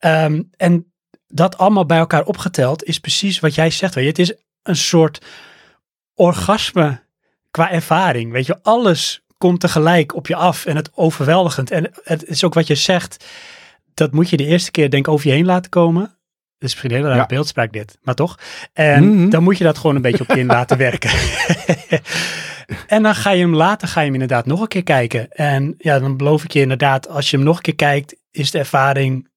Ehm, 0.00 0.42
en 0.56 0.92
dat 1.26 1.58
allemaal 1.58 1.86
bij 1.86 1.98
elkaar 1.98 2.24
opgeteld 2.24 2.84
is 2.84 2.98
precies 3.00 3.40
wat 3.40 3.54
jij 3.54 3.70
zegt. 3.70 3.94
Weet 3.94 4.04
je. 4.04 4.10
Het 4.10 4.18
is 4.18 4.34
een 4.62 4.76
soort 4.76 5.24
orgasme 6.14 7.00
qua 7.50 7.70
ervaring. 7.70 8.32
Weet 8.32 8.46
je, 8.46 8.58
alles 8.62 9.24
komt 9.38 9.60
tegelijk 9.60 10.14
op 10.14 10.26
je 10.26 10.34
af 10.36 10.66
en 10.66 10.76
het 10.76 10.90
overweldigend. 10.94 11.70
En 11.70 11.90
het 12.04 12.24
is 12.26 12.44
ook 12.44 12.54
wat 12.54 12.66
je 12.66 12.74
zegt 12.74 13.24
dat 13.94 14.12
moet 14.12 14.30
je 14.30 14.36
de 14.36 14.46
eerste 14.46 14.70
keer 14.70 14.90
denk 14.90 15.08
over 15.08 15.26
je 15.28 15.32
heen 15.32 15.44
laten 15.46 15.70
komen. 15.70 16.02
Dat 16.02 16.68
is 16.68 16.74
misschien 16.74 16.90
een 16.90 16.96
hele 17.04 17.14
Ja. 17.20 17.26
beeldspraak 17.26 17.72
dit, 17.72 17.98
maar 18.02 18.14
toch. 18.14 18.38
En 18.72 19.14
Mhm. 19.16 19.28
dan 19.28 19.42
moet 19.42 19.58
je 19.58 19.64
dat 19.64 19.78
gewoon 19.78 19.96
een 19.96 20.02
beetje 20.02 20.22
op 20.28 20.30
je 20.34 20.38
in 20.40 20.46
laten 20.58 20.76
werken. 20.78 21.10
en 22.86 23.02
dan 23.02 23.14
ga 23.14 23.30
je 23.30 23.40
hem 23.42 23.54
later, 23.54 23.88
ga 23.88 24.00
je 24.00 24.04
hem 24.04 24.14
inderdaad 24.14 24.46
nog 24.46 24.60
een 24.60 24.68
keer 24.68 24.82
kijken. 24.82 25.30
En 25.32 25.74
ja, 25.78 25.98
dan 25.98 26.16
beloof 26.16 26.44
ik 26.44 26.52
je 26.52 26.60
inderdaad, 26.60 27.08
als 27.08 27.30
je 27.30 27.36
hem 27.36 27.44
nog 27.46 27.56
een 27.56 27.62
keer 27.62 27.74
kijkt, 27.74 28.16
is 28.30 28.50
de 28.50 28.58
ervaring, 28.58 29.28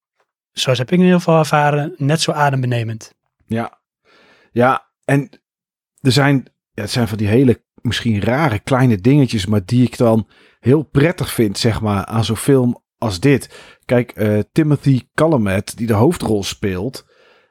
zoals 0.54 0.78
heb 0.78 0.92
ik 0.92 0.98
in 0.98 1.04
ieder 1.04 1.18
geval 1.18 1.40
ervaren, 1.40 1.94
net 1.98 2.22
zo 2.22 2.32
adembenemend. 2.32 3.14
Ja. 3.46 3.82
Ja, 4.52 4.88
en 5.06 5.30
er 6.02 6.12
zijn, 6.12 6.48
ja, 6.72 6.82
het 6.82 6.92
zijn 6.92 7.08
van 7.08 7.18
die 7.18 7.28
hele 7.28 7.64
misschien 7.82 8.22
rare 8.22 8.60
kleine 8.60 8.98
dingetjes, 8.98 9.46
maar 9.46 9.66
die 9.66 9.86
ik 9.86 9.98
dan 9.98 10.28
heel 10.60 10.84
prettig 10.84 11.34
vind, 11.34 11.58
zeg 11.58 11.82
maar, 11.82 12.06
aan 12.06 12.26
zo'n 12.26 12.36
film 12.36 12.84
als 12.98 13.20
dit. 13.20 13.76
Kijk, 13.86 14.12
eh, 14.12 14.40
Timothy 14.52 15.02
Chalamet, 15.14 15.78
die 15.78 15.88
de 15.88 15.94
hoofdrol 15.94 16.44
speelt. 16.44 17.06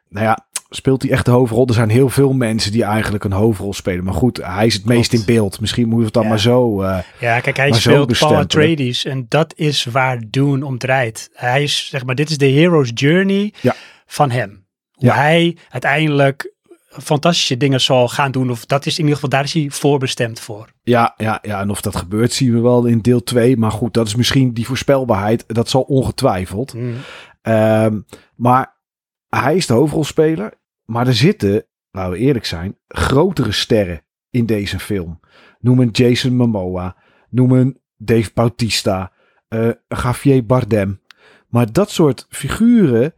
Nou 0.08 0.26
ja, 0.26 0.46
speelt 0.74 1.02
hij 1.02 1.10
echt 1.10 1.24
de 1.24 1.30
hoofdrol? 1.30 1.66
Er 1.66 1.74
zijn 1.74 1.88
heel 1.90 2.08
veel 2.08 2.32
mensen 2.32 2.72
die 2.72 2.84
eigenlijk 2.84 3.24
een 3.24 3.32
hoofdrol 3.32 3.74
spelen. 3.74 4.04
Maar 4.04 4.14
goed, 4.14 4.40
hij 4.42 4.66
is 4.66 4.74
het 4.74 4.84
meest 4.84 5.12
in 5.12 5.22
beeld. 5.26 5.60
Misschien 5.60 5.88
moet 5.88 5.98
je 5.98 6.04
het 6.04 6.14
dan 6.14 6.22
Ja. 6.22 6.28
maar 6.28 6.40
zo... 6.40 6.82
eh, 6.82 6.98
Ja, 7.20 7.40
kijk, 7.40 7.56
hij 7.56 7.72
speelt 7.72 8.18
Paul. 8.18 8.36
Atreides 8.36 9.04
en 9.04 9.26
dat 9.28 9.52
is 9.56 9.84
waar 9.84 10.22
Dune 10.30 10.64
om 10.66 10.78
draait. 10.78 11.30
Hij 11.32 11.62
is, 11.62 11.88
zeg 11.88 12.04
maar, 12.04 12.14
dit 12.14 12.30
is 12.30 12.38
de 12.38 12.46
hero's 12.50 12.90
journey 12.94 13.52
Ja. 13.60 13.74
van 14.06 14.30
hem. 14.30 14.66
Hoe 14.92 15.06
Ja. 15.08 15.14
hij 15.14 15.56
uiteindelijk 15.70 16.50
fantastische 16.88 17.56
dingen 17.56 17.80
zal 17.80 18.08
gaan 18.08 18.30
doen. 18.30 18.50
Of 18.50 18.66
dat 18.66 18.86
is 18.86 18.92
in 18.92 18.98
ieder 19.00 19.14
geval, 19.14 19.28
daar 19.30 19.44
is 19.44 19.52
hij 19.52 19.66
voorbestemd 19.70 20.40
voor. 20.40 20.68
Ja, 20.82 21.14
ja, 21.16 21.38
ja, 21.42 21.60
en 21.60 21.70
of 21.70 21.80
dat 21.80 21.96
gebeurt 21.96 22.32
zien 22.32 22.52
we 22.54 22.60
wel 22.60 22.84
in 22.86 23.00
deel 23.00 23.22
2. 23.22 23.56
Maar 23.56 23.70
goed, 23.70 23.94
dat 23.94 24.06
is 24.06 24.14
misschien 24.14 24.52
die 24.52 24.66
voorspelbaarheid. 24.66 25.44
Dat 25.46 25.68
zal 25.68 25.82
ongetwijfeld. 25.82 26.74
Ehm, 27.42 28.00
maar 28.36 28.76
hij 29.28 29.56
is 29.56 29.66
de 29.66 29.72
hoofdrolspeler. 29.72 30.52
Maar 30.92 31.06
er 31.06 31.14
zitten, 31.14 31.66
laten 31.90 32.12
we 32.12 32.18
eerlijk 32.18 32.44
zijn, 32.44 32.76
grotere 32.88 33.52
sterren 33.52 34.02
in 34.30 34.46
deze 34.46 34.78
film. 34.78 35.20
Noem 35.60 35.80
een 35.80 35.88
Jason 35.92 36.36
Momoa. 36.36 36.96
Noem 37.30 37.52
een 37.52 37.80
Dave 37.96 38.30
Bautista. 38.34 39.12
eh 39.48 39.68
Javier 39.88 40.46
Bardem. 40.46 41.00
Maar 41.48 41.72
dat 41.72 41.90
soort 41.90 42.26
figuren 42.28 43.14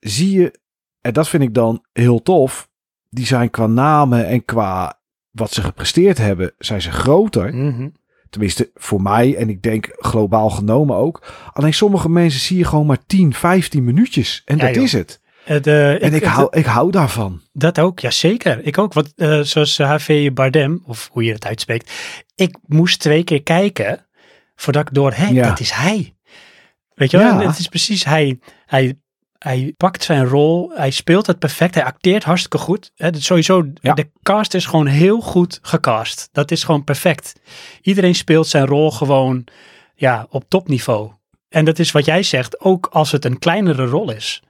zie 0.00 0.38
je, 0.38 0.58
en 1.00 1.12
dat 1.12 1.28
vind 1.28 1.42
ik 1.42 1.54
dan 1.54 1.84
heel 1.92 2.22
tof. 2.22 2.68
Die 3.10 3.26
zijn 3.26 3.50
qua 3.50 3.66
namen 3.66 4.26
en 4.26 4.44
qua 4.44 5.00
wat 5.30 5.52
ze 5.52 5.62
gepresteerd 5.62 6.18
hebben, 6.18 6.52
zijn 6.58 6.82
ze 6.82 6.90
groter. 6.90 7.54
Mhm. 7.54 7.88
Tenminste, 8.30 8.70
voor 8.74 9.02
mij 9.02 9.36
en 9.36 9.48
ik 9.48 9.62
denk 9.62 9.88
globaal 9.98 10.50
genomen 10.50 10.96
ook. 10.96 11.26
Alleen 11.52 11.74
sommige 11.74 12.08
mensen 12.08 12.40
zie 12.40 12.58
je 12.58 12.64
gewoon 12.64 12.86
maar 12.86 13.06
10, 13.06 13.34
15 13.34 13.84
minuutjes. 13.84 14.42
En 14.44 14.56
Ja, 14.56 14.66
dat 14.66 14.74
joh. 14.74 14.84
is 14.84 14.92
het. 14.92 15.20
Eh, 15.46 15.62
de- 15.62 15.98
En 16.00 16.14
ik, 16.14 16.24
hou, 16.24 16.48
ik 16.50 16.64
hou 16.66 16.90
daarvan. 16.90 17.40
Dat 17.52 17.78
ook, 17.78 18.00
ja 18.00 18.10
zeker. 18.10 18.60
Ik 18.66 18.78
ook, 18.78 18.92
want 18.92 19.12
eh, 19.16 19.40
zoals 19.40 19.78
HV 19.78 20.32
Bardem, 20.32 20.82
of 20.86 21.08
hoe 21.12 21.24
je 21.24 21.32
het 21.32 21.46
uitspreekt. 21.46 21.92
Ik 22.34 22.56
moest 22.66 23.00
twee 23.00 23.24
keer 23.24 23.42
kijken 23.42 24.06
voordat 24.56 24.88
ik 24.88 24.94
door, 24.94 25.12
hé, 25.12 25.26
Ja. 25.26 25.48
dat 25.48 25.60
is 25.60 25.70
hij. 25.70 26.14
Weet 26.94 27.10
je 27.10 27.16
wel, 27.16 27.26
Ja. 27.26 27.40
En 27.40 27.46
het 27.48 27.58
is 27.58 27.68
precies, 27.68 28.04
hij, 28.04 28.38
hij, 28.66 28.98
hij 29.38 29.74
pakt 29.76 30.02
zijn 30.04 30.26
rol, 30.26 30.70
hij 30.74 30.90
speelt 30.90 31.26
het 31.26 31.38
perfect, 31.38 31.74
hij 31.74 31.84
acteert 31.84 32.24
hartstikke 32.24 32.58
goed. 32.58 32.92
Sowieso, 33.10 33.64
Ja. 33.74 33.94
de 33.94 34.10
cast 34.22 34.54
is 34.54 34.66
gewoon 34.66 34.86
heel 34.86 35.20
goed 35.20 35.58
gecast. 35.62 36.28
Dat 36.32 36.50
is 36.50 36.64
gewoon 36.64 36.84
perfect. 36.84 37.32
Iedereen 37.82 38.14
speelt 38.14 38.46
zijn 38.46 38.66
rol 38.66 38.90
gewoon 38.90 39.44
ja, 39.94 40.26
op 40.30 40.44
topniveau. 40.48 41.10
En 41.48 41.64
dat 41.64 41.78
is 41.78 41.90
wat 41.92 42.04
jij 42.04 42.22
zegt, 42.22 42.60
ook 42.60 42.86
als 42.86 43.12
het 43.12 43.24
een 43.24 43.38
kleinere 43.38 43.86
rol 43.86 44.10
is. 44.12 44.42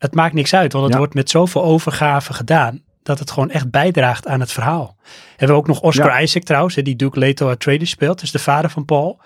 Het 0.00 0.14
maakt 0.14 0.34
niks 0.34 0.54
uit, 0.54 0.72
want 0.72 0.84
het 0.84 0.92
Ja. 0.92 0.98
wordt 0.98 1.14
met 1.14 1.30
zoveel 1.30 1.62
overgave 1.62 2.32
gedaan 2.32 2.82
dat 3.02 3.18
het 3.18 3.30
gewoon 3.30 3.50
echt 3.50 3.70
bijdraagt 3.70 4.26
aan 4.26 4.40
het 4.40 4.52
verhaal. 4.52 4.96
Hebben 5.30 5.56
we 5.56 5.62
ook 5.62 5.66
nog 5.66 5.80
Oscar 5.80 6.06
Ja. 6.06 6.20
Isaac 6.20 6.42
trouwens, 6.42 6.74
die 6.74 6.96
Duke 6.96 7.18
Leto 7.18 7.50
Atreides 7.50 7.90
speelt, 7.90 8.20
dus 8.20 8.30
de 8.30 8.38
vader 8.38 8.70
van 8.70 8.84
Paul. 8.84 9.20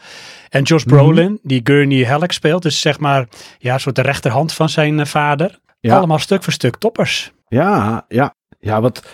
En 0.49 0.62
Josh 0.62 0.85
Mhm. 0.85 0.95
Brolin, 0.95 1.38
die 1.43 1.61
Gurney 1.64 2.04
Halleck 2.07 2.33
speelt, 2.33 2.62
dus 2.62 2.81
zeg 2.81 2.99
maar 2.99 3.26
ja, 3.59 3.75
een 3.75 3.81
soort 3.81 3.97
de 3.97 4.02
rechterhand 4.02 4.52
van 4.52 4.69
zijn 4.69 5.00
eh, 5.00 5.07
vader. 5.07 5.59
Ja. 5.81 5.97
Allemaal 5.97 6.19
stuk 6.19 6.43
voor 6.43 6.52
stuk 6.52 6.76
toppers. 6.76 7.33
Ja, 7.49 8.04
ja. 8.09 8.35
Ja, 8.61 8.81
wat, 8.81 9.04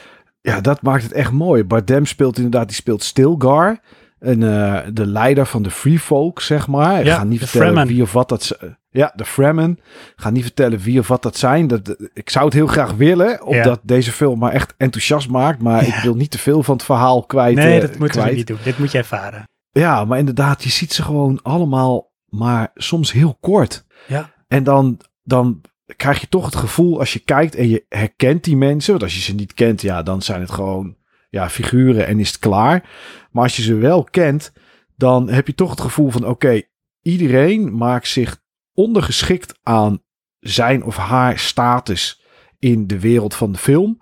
ja, 0.40 0.61
dat 0.61 0.83
maakt 0.83 1.02
het 1.02 1.12
echt 1.12 1.33
mooi. 1.33 1.64
Bardem 1.64 2.07
speelt 2.07 2.37
inderdaad, 2.37 2.67
die 2.67 2.76
speelt 2.76 3.02
Stilgar. 3.05 3.79
En, 4.21 4.43
eh, 4.43 4.79
de 4.93 5.07
leider 5.07 5.47
van 5.47 5.62
de 5.62 5.71
Free 5.71 5.99
Folk, 5.99 6.41
zeg 6.41 6.67
maar. 6.67 7.05
Ja, 7.05 7.17
ga 7.17 7.25
niet 7.25 7.39
vertellen 7.39 7.67
Fremen. 7.67 7.87
wie 7.87 8.03
of 8.03 8.12
wat 8.12 8.29
dat... 8.29 8.59
Ja, 8.91 9.12
de 9.17 9.25
Fremen. 9.25 9.71
Ik 9.89 10.12
ga 10.17 10.31
niet 10.31 10.43
vertellen 10.43 10.79
wie 10.79 10.99
of 10.99 11.09
wat 11.09 11.23
dat 11.23 11.37
zijn. 11.37 11.67
Dat, 11.67 11.97
ik 12.12 12.31
zou 12.31 12.45
het 12.45 12.55
heel 12.55 12.67
graag 12.67 12.93
willen, 12.93 13.45
omdat 13.45 13.81
deze 13.83 14.12
film 14.12 14.39
maar 14.39 14.53
echt 14.53 14.75
enthousiast 14.77 15.29
maakt. 15.29 15.62
Maar 15.62 15.87
ik 15.87 15.95
wil 15.95 16.15
niet 16.15 16.31
te 16.31 16.39
veel 16.39 16.62
van 16.62 16.75
het 16.75 16.85
verhaal 16.85 17.23
kwijt. 17.23 17.55
Nee, 17.55 17.75
eh, 17.75 17.81
dat 17.81 17.99
moeten 17.99 18.25
we 18.25 18.31
niet 18.31 18.47
doen. 18.47 18.59
Dit 18.62 18.79
moet 18.79 18.93
je 18.93 18.99
ervaren. 18.99 19.49
Ja, 19.71 20.05
maar 20.05 20.19
inderdaad, 20.19 20.62
je 20.65 20.71
ziet 20.71 20.93
ze 20.93 21.03
gewoon 21.03 21.39
allemaal, 21.43 22.12
maar 22.29 22.71
soms 22.75 23.12
heel 23.12 23.37
kort. 23.41 23.85
Ja. 24.07 24.31
En 24.49 24.65
dan, 24.65 25.00
dan 25.23 25.61
krijg 25.97 26.21
je 26.21 26.29
toch 26.29 26.45
het 26.45 26.57
gevoel 26.57 26.99
als 26.99 27.12
je 27.12 27.19
kijkt 27.19 27.55
en 27.55 27.69
je 27.69 27.85
herkent 27.89 28.45
die 28.45 28.57
mensen. 28.57 28.91
Want 28.91 29.03
als 29.03 29.15
je 29.15 29.21
ze 29.21 29.35
niet 29.35 29.55
kent, 29.55 29.83
ja, 29.83 30.03
dan 30.03 30.23
zijn 30.23 30.41
het 30.41 30.50
gewoon 30.50 30.97
ja, 31.30 31.50
figuren 31.50 32.06
en 32.06 32.20
is 32.20 32.28
het 32.28 32.38
klaar. 32.38 32.90
Maar 33.30 33.42
als 33.42 33.56
je 33.56 33.62
ze 33.62 33.75
wel 33.75 34.04
kent, 34.04 34.52
dan 34.96 35.28
heb 35.28 35.46
je 35.46 35.54
toch 35.54 35.70
het 35.70 35.80
gevoel 35.80 36.10
van 36.10 36.26
oké, 36.26 36.62
iedereen 37.02 37.76
maakt 37.76 38.08
zich 38.08 38.42
ondergeschikt 38.75 39.58
aan 39.62 40.02
zijn 40.38 40.84
of 40.84 40.96
haar 40.96 41.38
status 41.38 42.25
in 42.58 42.87
de 42.87 43.00
wereld 43.00 43.34
van 43.34 43.52
de 43.52 43.58
film. 43.58 44.00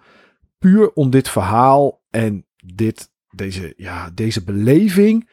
Puur 0.58 0.92
om 0.92 1.11
dit 1.11 1.28
verhaal 1.28 2.02
en 2.11 2.47
dit, 2.64 3.11
deze, 3.30 3.75
ja, 3.76 4.11
deze 4.14 4.44
beleving 4.44 5.28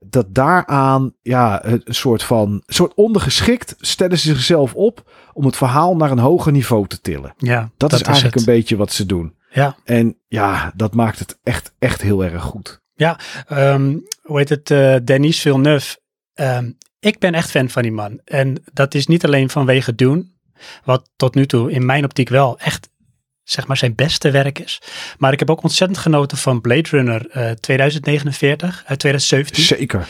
dat 0.00 0.34
daaraan 0.34 1.14
ja, 1.22 1.64
een 1.64 1.82
soort 1.84 2.22
van 2.22 2.52
een 2.52 2.74
soort 2.74 2.94
ondergeschikt 2.94 3.74
stellen 3.78 4.18
ze 4.18 4.34
zichzelf 4.34 4.74
op 4.74 5.10
om 5.32 5.44
het 5.44 5.56
verhaal 5.56 5.96
naar 5.96 6.10
een 6.10 6.18
hoger 6.18 6.52
niveau 6.52 6.86
te 6.86 7.00
tillen. 7.00 7.34
Ja, 7.36 7.70
Dat, 7.76 7.92
is 7.92 8.02
eigenlijk 8.02 8.34
het. 8.34 8.46
een 8.46 8.54
beetje 8.54 8.76
wat 8.76 8.92
ze 8.92 9.06
doen. 9.06 9.34
Ja. 9.52 9.76
En 9.84 10.18
ja, 10.28 10.72
dat 10.76 10.94
maakt 10.94 11.18
het 11.18 11.38
echt, 11.42 11.72
echt 11.78 12.02
heel 12.02 12.24
erg 12.24 12.42
goed. 12.42 12.80
Ehm, 13.46 13.96
hoe 14.22 14.38
heet 14.38 14.48
het? 14.48 14.70
eh 14.70 14.96
Denis 15.04 15.40
Villeneuve. 15.40 15.98
Ehm, 16.34 16.70
ik 17.00 17.18
ben 17.18 17.34
echt 17.34 17.50
fan 17.50 17.68
van 17.70 17.82
die 17.82 17.92
man. 17.92 18.20
En 18.24 18.62
dat 18.72 18.94
is 18.94 19.06
niet 19.06 19.24
alleen 19.24 19.50
vanwege 19.50 19.94
Doen, 19.94 20.34
wat 20.84 21.10
tot 21.16 21.34
nu 21.34 21.46
toe 21.46 21.70
in 21.72 21.86
mijn 21.86 22.04
optiek 22.04 22.28
wel 22.28 22.58
echt 22.58 22.88
zeg 23.42 23.66
maar 23.66 23.76
zijn 23.76 23.94
beste 23.94 24.30
werk 24.30 24.58
is. 24.58 24.80
Maar 25.18 25.32
ik 25.32 25.38
heb 25.38 25.50
ook 25.50 25.62
ontzettend 25.62 25.98
genoten 26.00 26.38
van 26.38 26.60
Blade 26.60 26.88
Runner 26.90 27.30
eh 27.30 27.50
2049 27.50 28.82
uit 28.86 28.98
2017. 28.98 29.64
Zeker. 29.64 30.08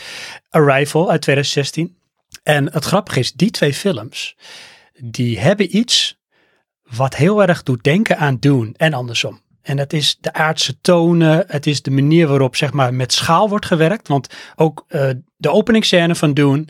Arrival 0.49 1.11
uit 1.11 1.21
2016. 1.21 1.95
En 2.43 2.71
het 2.73 2.85
grappige 2.85 3.19
is, 3.19 3.31
die 3.33 3.51
twee 3.51 3.73
films, 3.73 4.35
die 5.03 5.39
hebben 5.39 5.77
iets 5.77 6.20
wat 6.95 7.15
heel 7.15 7.41
erg 7.41 7.63
doet 7.63 7.83
denken 7.83 8.17
aan 8.17 8.37
Dune 8.39 8.71
en 8.75 8.93
andersom. 8.93 9.39
En 9.61 9.77
dat 9.77 9.93
is 9.93 10.17
de 10.21 10.33
aardse 10.33 10.81
tonen, 10.81 11.43
het 11.47 11.67
is 11.67 11.81
de 11.81 11.91
manier 11.91 12.27
waarop 12.27 12.55
zeg 12.55 12.73
maar 12.73 12.93
met 12.93 13.13
schaal 13.13 13.49
wordt 13.49 13.65
gewerkt. 13.65 14.07
Want 14.07 14.27
ook 14.55 14.85
eh, 14.87 15.09
de 15.37 15.49
openingsscène 15.49 16.15
van 16.15 16.33
Dune, 16.33 16.65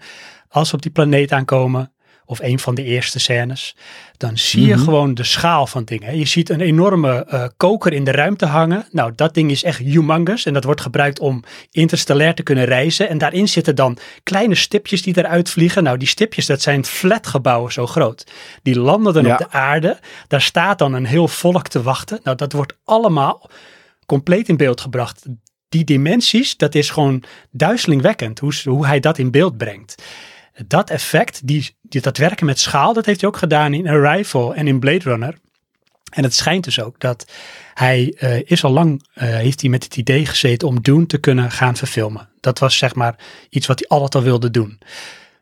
als 0.50 0.70
we 0.70 0.76
op 0.76 0.82
die 0.82 0.92
planeet 0.92 1.32
aankomen, 1.32 1.92
of 2.32 2.40
een 2.42 2.60
van 2.60 2.76
de 2.76 2.84
eerste 2.84 3.20
scènes, 3.20 3.76
dan 4.18 4.38
zie 4.38 4.66
je 4.66 4.76
Mhm. 4.76 4.84
gewoon 4.84 5.14
de 5.14 5.24
schaal 5.24 5.68
van 5.68 5.84
dingen. 5.84 6.18
Je 6.18 6.26
ziet 6.26 6.50
een 6.50 6.62
enorme 6.62 7.26
eh, 7.26 7.46
koker 7.58 7.94
in 7.94 8.04
de 8.04 8.12
ruimte 8.12 8.46
hangen. 8.46 8.86
Nou, 8.92 9.12
dat 9.16 9.34
ding 9.34 9.52
is 9.52 9.64
echt 9.64 9.80
humongous 9.80 10.46
en 10.46 10.54
dat 10.54 10.64
wordt 10.64 10.82
gebruikt 10.82 11.20
om 11.20 11.44
interstellair 11.72 12.36
te 12.36 12.44
kunnen 12.44 12.66
reizen. 12.66 13.10
En 13.10 13.18
daarin 13.18 13.48
zitten 13.48 13.76
dan 13.76 13.98
kleine 14.24 14.56
stipjes 14.56 15.02
die 15.02 15.18
eruit 15.18 15.50
vliegen. 15.50 15.84
Nou, 15.84 15.98
die 15.98 16.08
stipjes, 16.08 16.46
dat 16.46 16.62
zijn 16.62 16.86
flatgebouwen 16.86 17.72
zo 17.72 17.88
groot. 17.88 18.24
Die 18.64 18.80
landen 18.80 19.14
dan 19.14 19.26
Ja. 19.26 19.32
op 19.32 19.38
de 19.38 19.50
aarde. 19.52 20.00
Daar 20.28 20.42
staat 20.42 20.80
dan 20.80 20.94
een 20.94 21.06
heel 21.06 21.28
volk 21.28 21.68
te 21.68 21.82
wachten. 21.82 22.20
Nou, 22.24 22.38
dat 22.38 22.52
wordt 22.54 22.74
allemaal 22.84 23.50
compleet 24.06 24.50
in 24.50 24.58
beeld 24.58 24.82
gebracht. 24.82 25.26
Die 25.70 25.84
dimensies, 25.84 26.58
dat 26.58 26.76
is 26.76 26.90
gewoon 26.90 27.24
duizelingwekkend 27.52 28.40
hoe, 28.40 28.54
hoe 28.64 28.86
hij 28.88 29.00
dat 29.00 29.18
in 29.18 29.32
beeld 29.32 29.58
brengt. 29.58 30.04
Dat 30.68 30.90
effect, 30.90 31.48
die, 31.48 31.76
die, 31.92 32.02
dat 32.02 32.18
werken 32.18 32.46
met 32.46 32.60
schaal, 32.60 32.94
dat 32.94 33.06
heeft 33.06 33.22
hij 33.22 33.30
ook 33.30 33.38
gedaan 33.38 33.74
in 33.74 33.88
Arrival 33.88 34.56
en 34.56 34.68
in 34.68 34.80
Blade 34.80 35.04
Runner. 35.04 35.38
En 36.12 36.24
het 36.24 36.34
schijnt 36.34 36.64
dus 36.64 36.82
ook 36.82 37.00
dat 37.00 37.32
hij 37.74 38.14
eh, 38.18 38.40
is 38.46 38.64
al 38.64 38.72
lang, 38.72 39.08
eh, 39.14 39.28
heeft 39.28 39.62
hij 39.62 39.70
met 39.70 39.84
het 39.84 39.98
idee 39.98 40.26
gezeten 40.26 40.68
om 40.68 40.82
Dune 40.82 41.06
te 41.06 41.18
kunnen 41.18 41.52
gaan 41.52 41.76
verfilmen. 41.76 42.30
Dat 42.40 42.60
was 42.60 42.78
zeg 42.78 42.96
maar 42.96 43.16
iets 43.50 43.68
wat 43.68 43.80
hij 43.80 43.88
altijd 43.88 44.16
al 44.16 44.30
wilde 44.30 44.52
doen. 44.52 44.80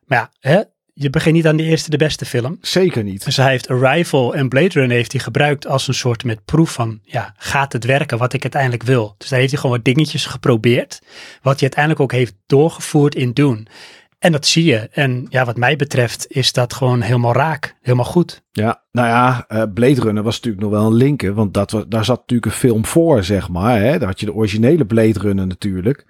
Maar 0.05 0.17
ja, 0.17 0.31
hè, 0.39 0.61
je 0.93 1.09
begint 1.09 1.35
niet 1.35 1.47
aan 1.47 1.55
de 1.55 1.63
eerste 1.63 1.89
de 1.89 1.97
beste 1.97 2.25
film. 2.25 2.57
Zeker 2.61 3.03
niet. 3.03 3.25
Dus 3.25 3.37
hij 3.37 3.49
heeft 3.49 3.69
Arrival 3.69 4.35
en 4.35 4.49
Blade 4.49 4.79
Runner 4.79 4.95
heeft 4.95 5.11
hij 5.11 5.21
gebruikt 5.21 5.67
als 5.67 5.87
een 5.87 5.93
soort 5.93 6.23
met 6.23 6.45
proef 6.45 6.71
van, 6.71 6.99
ja, 7.03 7.33
gaat 7.37 7.73
het 7.73 7.85
werken 7.85 8.17
wat 8.17 8.33
ik 8.33 8.41
uiteindelijk 8.41 8.83
wil? 8.83 9.15
Dus 9.17 9.29
daar 9.29 9.39
heeft 9.39 9.51
hij 9.51 9.61
gewoon 9.61 9.75
wat 9.75 9.85
dingetjes 9.85 10.25
geprobeerd, 10.25 10.99
wat 11.41 11.53
hij 11.53 11.61
uiteindelijk 11.61 11.99
ook 11.99 12.11
heeft 12.11 12.33
doorgevoerd 12.47 13.15
in 13.15 13.31
Dune. 13.31 13.63
En 14.19 14.31
dat 14.31 14.45
zie 14.45 14.65
je. 14.65 14.77
En 14.91 15.25
ja, 15.29 15.45
wat 15.45 15.57
mij 15.57 15.75
betreft 15.75 16.25
is 16.29 16.53
dat 16.53 16.73
gewoon 16.73 17.01
helemaal 17.01 17.33
raak, 17.33 17.75
helemaal 17.81 18.05
goed. 18.05 18.43
Ja, 18.51 18.83
nou 18.91 19.07
ja, 19.07 19.45
eh, 19.47 19.63
Blade 19.73 20.01
Runner 20.01 20.23
was 20.23 20.35
natuurlijk 20.35 20.63
nog 20.63 20.71
wel 20.71 20.85
een 20.85 20.95
linker, 20.95 21.33
want 21.33 21.53
dat 21.53 21.71
was, 21.71 21.83
daar 21.87 22.05
zat 22.05 22.19
natuurlijk 22.19 22.51
een 22.51 22.57
film 22.57 22.85
voor, 22.85 23.23
zeg 23.23 23.49
maar. 23.49 23.79
Hè? 23.79 23.97
Daar 23.97 24.07
had 24.07 24.19
je 24.19 24.25
de 24.25 24.33
originele 24.33 24.85
Blade 24.85 25.19
Runner 25.19 25.47
natuurlijk. 25.47 26.07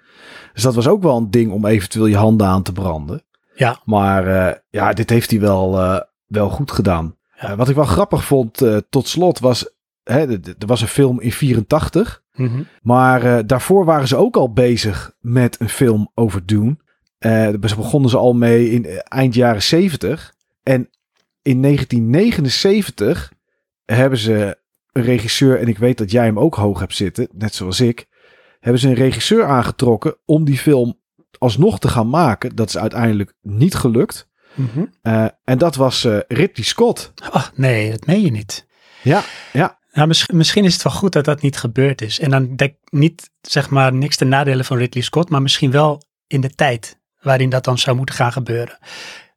Dus 0.52 0.62
dat 0.62 0.74
was 0.74 0.88
ook 0.88 1.02
wel 1.02 1.16
een 1.16 1.30
ding 1.30 1.52
om 1.52 1.66
eventueel 1.66 2.06
je 2.06 2.16
handen 2.16 2.46
aan 2.46 2.62
te 2.62 2.72
branden. 2.72 3.22
Ja. 3.54 3.80
Maar 3.84 4.26
eh, 4.26 4.56
ja, 4.70 4.92
dit 4.92 5.10
heeft 5.10 5.30
hij 5.30 5.40
wel, 5.40 5.80
eh, 5.80 6.00
wel 6.26 6.48
goed 6.48 6.72
gedaan. 6.72 7.16
Ja. 7.40 7.56
Wat 7.56 7.68
ik 7.68 7.74
wel 7.74 7.84
grappig 7.84 8.24
vond 8.24 8.64
tot 8.90 9.08
slot 9.08 9.38
was, 9.38 9.70
hè, 10.02 10.32
er 10.58 10.66
was 10.66 10.80
een 10.80 10.88
film 10.88 11.20
in 11.20 11.32
84. 11.32 12.22
Mhm. 12.34 12.62
Maar 12.82 13.22
eh, 13.22 13.38
daarvoor 13.46 13.84
waren 13.84 14.08
ze 14.08 14.16
ook 14.16 14.36
al 14.36 14.52
bezig 14.52 15.12
met 15.20 15.60
een 15.60 15.68
film 15.68 16.10
over 16.14 16.46
Dune. 16.46 16.76
Eh 17.20 17.30
daar 17.30 17.58
begonnen 17.58 18.10
ze 18.10 18.16
al 18.16 18.32
mee 18.32 18.70
in 18.70 18.84
eh, 18.84 18.98
eind 19.02 19.34
jaren 19.34 19.62
70. 19.62 20.34
En 20.62 20.90
in 21.42 21.62
1979 21.62 23.32
hebben 23.84 24.18
ze 24.18 24.58
een 24.92 25.02
regisseur, 25.02 25.58
en 25.58 25.68
ik 25.68 25.78
weet 25.78 25.98
dat 25.98 26.10
jij 26.10 26.24
hem 26.24 26.38
ook 26.38 26.54
hoog 26.54 26.80
hebt 26.80 26.94
zitten, 26.94 27.28
net 27.32 27.54
zoals 27.54 27.80
ik, 27.80 28.06
hebben 28.60 28.80
ze 28.80 28.88
een 28.88 28.94
regisseur 28.94 29.44
aangetrokken 29.44 30.16
om 30.24 30.44
die 30.44 30.58
film 30.58 30.98
alsnog 31.38 31.78
te 31.78 31.88
gaan 31.88 32.08
maken. 32.08 32.56
Dat 32.56 32.68
is 32.68 32.78
uiteindelijk 32.78 33.34
niet 33.42 33.74
gelukt. 33.74 34.28
Mhm. 34.54 34.84
Eh, 35.02 35.26
en 35.44 35.58
dat 35.58 35.74
was 35.74 36.04
eh, 36.04 36.18
Ridley 36.28 36.64
Scott. 36.64 37.12
Oh, 37.32 37.46
nee, 37.54 37.90
dat 37.90 38.06
meen 38.06 38.20
je 38.20 38.30
niet. 38.30 38.66
Ja, 39.02 39.22
ja. 39.52 39.78
Nou, 39.92 40.08
misschien, 40.08 40.36
misschien 40.36 40.64
is 40.64 40.72
het 40.72 40.82
wel 40.82 40.92
goed 40.92 41.12
dat 41.12 41.24
dat 41.24 41.42
niet 41.42 41.56
gebeurd 41.56 42.02
is. 42.02 42.20
En 42.20 42.30
dan 42.30 42.56
denk 42.56 42.70
ik 42.70 42.92
niet, 42.92 43.30
zeg 43.40 43.70
maar, 43.70 43.92
niks 43.92 44.16
ten 44.16 44.28
nadele 44.28 44.64
van 44.64 44.76
Ridley 44.76 45.02
Scott, 45.02 45.30
maar 45.30 45.42
misschien 45.42 45.70
wel 45.70 46.02
in 46.26 46.40
de 46.40 46.50
tijd 46.50 46.99
waarin 47.22 47.50
dat 47.50 47.64
dan 47.64 47.78
zou 47.78 47.96
moeten 47.96 48.14
gaan 48.14 48.32
gebeuren. 48.32 48.78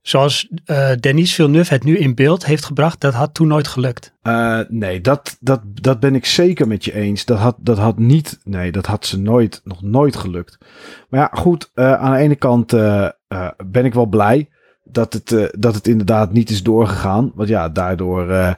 Zoals 0.04 0.50
eh 0.66 0.92
Denis 1.00 1.36
Villeneuve 1.36 1.74
het 1.74 1.84
nu 1.84 1.98
in 1.98 2.16
beeld 2.16 2.46
heeft 2.46 2.66
gebracht, 2.66 3.02
dat 3.02 3.14
had 3.14 3.34
toen 3.34 3.48
nooit 3.48 3.68
gelukt. 3.68 4.14
Eh, 4.22 4.60
nee, 4.68 5.02
dat, 5.02 5.38
dat, 5.40 5.62
dat 5.74 6.00
ben 6.00 6.16
ik 6.16 6.26
zeker 6.26 6.68
met 6.68 6.86
je 6.86 6.94
eens. 6.94 7.26
Dat 7.26 7.38
had, 7.38 7.56
dat 7.60 7.78
had 7.78 7.98
niet, 7.98 8.40
nee, 8.44 8.72
dat 8.72 8.86
had 8.86 9.06
ze 9.06 9.20
nooit, 9.20 9.62
nog 9.64 9.82
nooit 9.82 10.16
gelukt. 10.16 10.58
Maar 11.10 11.20
ja, 11.20 11.30
goed, 11.32 11.72
eh, 11.74 11.94
aan 11.94 12.12
de 12.12 12.18
ene 12.18 12.36
kant 12.36 12.72
ben 13.66 13.86
ik 13.86 13.94
wel 13.94 14.06
blij 14.06 14.50
dat 14.84 15.14
het, 15.14 15.52
dat 15.60 15.76
het 15.76 15.88
inderdaad 15.88 16.34
niet 16.34 16.50
is 16.50 16.64
doorgegaan. 16.64 17.32
Want 17.36 17.50
ja, 17.50 17.70
daardoor 17.70 18.58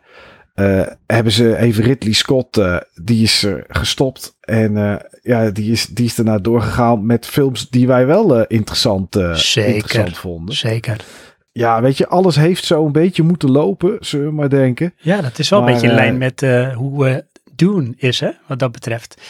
hebben 1.06 1.32
ze 1.32 1.58
even 1.58 1.84
Ridley 1.84 2.14
Scott, 2.14 2.62
die 3.04 3.24
is 3.24 3.48
gestopt. 3.68 4.35
En 4.46 4.78
eh, 4.78 4.96
ja, 5.22 5.50
die 5.50 5.72
is, 5.72 5.86
die 5.86 6.06
is 6.06 6.16
daarna 6.16 6.38
doorgegaan 6.38 7.06
met 7.06 7.26
films 7.26 7.70
die 7.70 7.88
wij 7.88 8.06
wel 8.06 8.38
eh, 8.38 8.46
interessant, 8.48 9.16
eh, 9.16 9.34
Zeker. 9.34 9.74
interessant 9.74 10.18
vonden. 10.18 10.56
Zeker. 10.56 11.06
Ja, 11.52 11.82
weet 11.82 11.98
je, 11.98 12.08
alles 12.08 12.36
heeft 12.36 12.66
zo 12.66 12.86
een 12.86 12.92
beetje 12.92 13.24
moeten 13.24 13.52
lopen, 13.52 13.98
zullen 14.00 14.28
we 14.28 14.34
maar 14.34 14.50
denken. 14.50 14.94
Ja, 14.98 15.22
dat 15.22 15.40
is 15.40 15.50
wel 15.50 15.60
een 15.60 15.66
beetje 15.66 15.88
in 15.88 15.94
lijn 15.94 16.18
met 16.18 16.42
hoe 16.74 17.10
eh 17.10 17.18
doen 17.56 17.94
is, 17.98 18.20
hè, 18.20 18.30
wat 18.48 18.60
dat 18.60 18.72
betreft. 18.72 19.22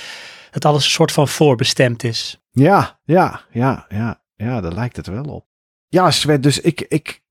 Dat 0.52 0.66
alles 0.66 0.86
een 0.86 0.92
soort 0.92 1.12
van 1.12 1.28
voorbestemd 1.28 2.04
is. 2.04 2.42
Ja, 2.52 3.00
ja, 3.04 3.42
ja, 3.52 3.86
ja, 3.90 4.22
ja, 4.36 4.62
daar 4.62 4.74
lijkt 4.74 4.96
het 4.96 5.08
wel 5.08 5.24
op. 5.24 5.46
Ja, 5.88 6.12
Sven, 6.12 6.42
dus 6.42 6.60
ik, 6.60 6.82
ik, 6.82 7.22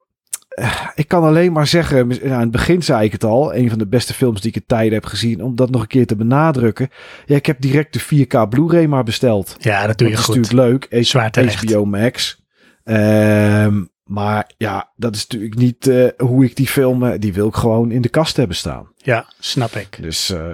ik 0.94 1.08
kan 1.08 1.22
alleen 1.24 1.52
maar 1.52 1.66
zeggen, 1.66 2.06
mis- 2.06 2.18
nou, 2.20 2.32
in 2.32 2.38
het 2.40 2.50
begin 2.50 2.82
zei 2.82 3.04
ik 3.04 3.12
het 3.12 3.24
al, 3.24 3.54
een 3.54 3.68
van 3.68 3.78
de 3.78 3.86
beste 3.86 4.14
films 4.14 4.40
die 4.40 4.50
ik 4.50 4.56
in 4.56 4.64
tijden 4.66 4.92
heb 4.92 5.06
gezien, 5.06 5.42
om 5.42 5.56
dat 5.56 5.70
nog 5.70 5.80
een 5.80 5.86
keer 5.86 6.06
te 6.06 6.16
benadrukken. 6.16 6.88
Ja, 7.26 7.36
ik 7.36 7.46
heb 7.46 7.60
direct 7.60 7.92
de 7.92 8.26
4K 8.26 8.48
Blu-ray 8.48 8.86
maar 8.86 9.04
besteld. 9.04 9.56
Ja, 9.58 9.86
dat 9.86 9.98
doe 9.98 10.08
je 10.08 10.14
dat 10.14 10.22
is 10.22 10.28
goed. 10.28 10.36
natuurlijk 10.36 10.88
leuk. 10.90 11.04
Zwaar 11.04 11.30
terecht. 11.30 11.70
HBO 11.70 11.84
Max. 11.84 12.42
Ehm, 12.84 13.82
maar 14.04 14.50
ja, 14.56 14.92
dat 14.96 15.14
is 15.14 15.26
natuurlijk 15.26 15.54
niet 15.60 15.86
eh, 15.86 16.06
hoe 16.16 16.44
ik 16.44 16.56
die 16.56 16.66
film, 16.68 17.04
eh, 17.04 17.18
die 17.18 17.32
wil 17.32 17.48
ik 17.48 17.54
gewoon 17.54 17.90
in 17.90 18.02
de 18.02 18.08
kast 18.08 18.36
hebben 18.36 18.56
staan. 18.56 18.88
Ja, 18.96 19.26
snap 19.38 19.70
ik. 19.72 19.98
Dus 20.00 20.30
eh, 20.30 20.44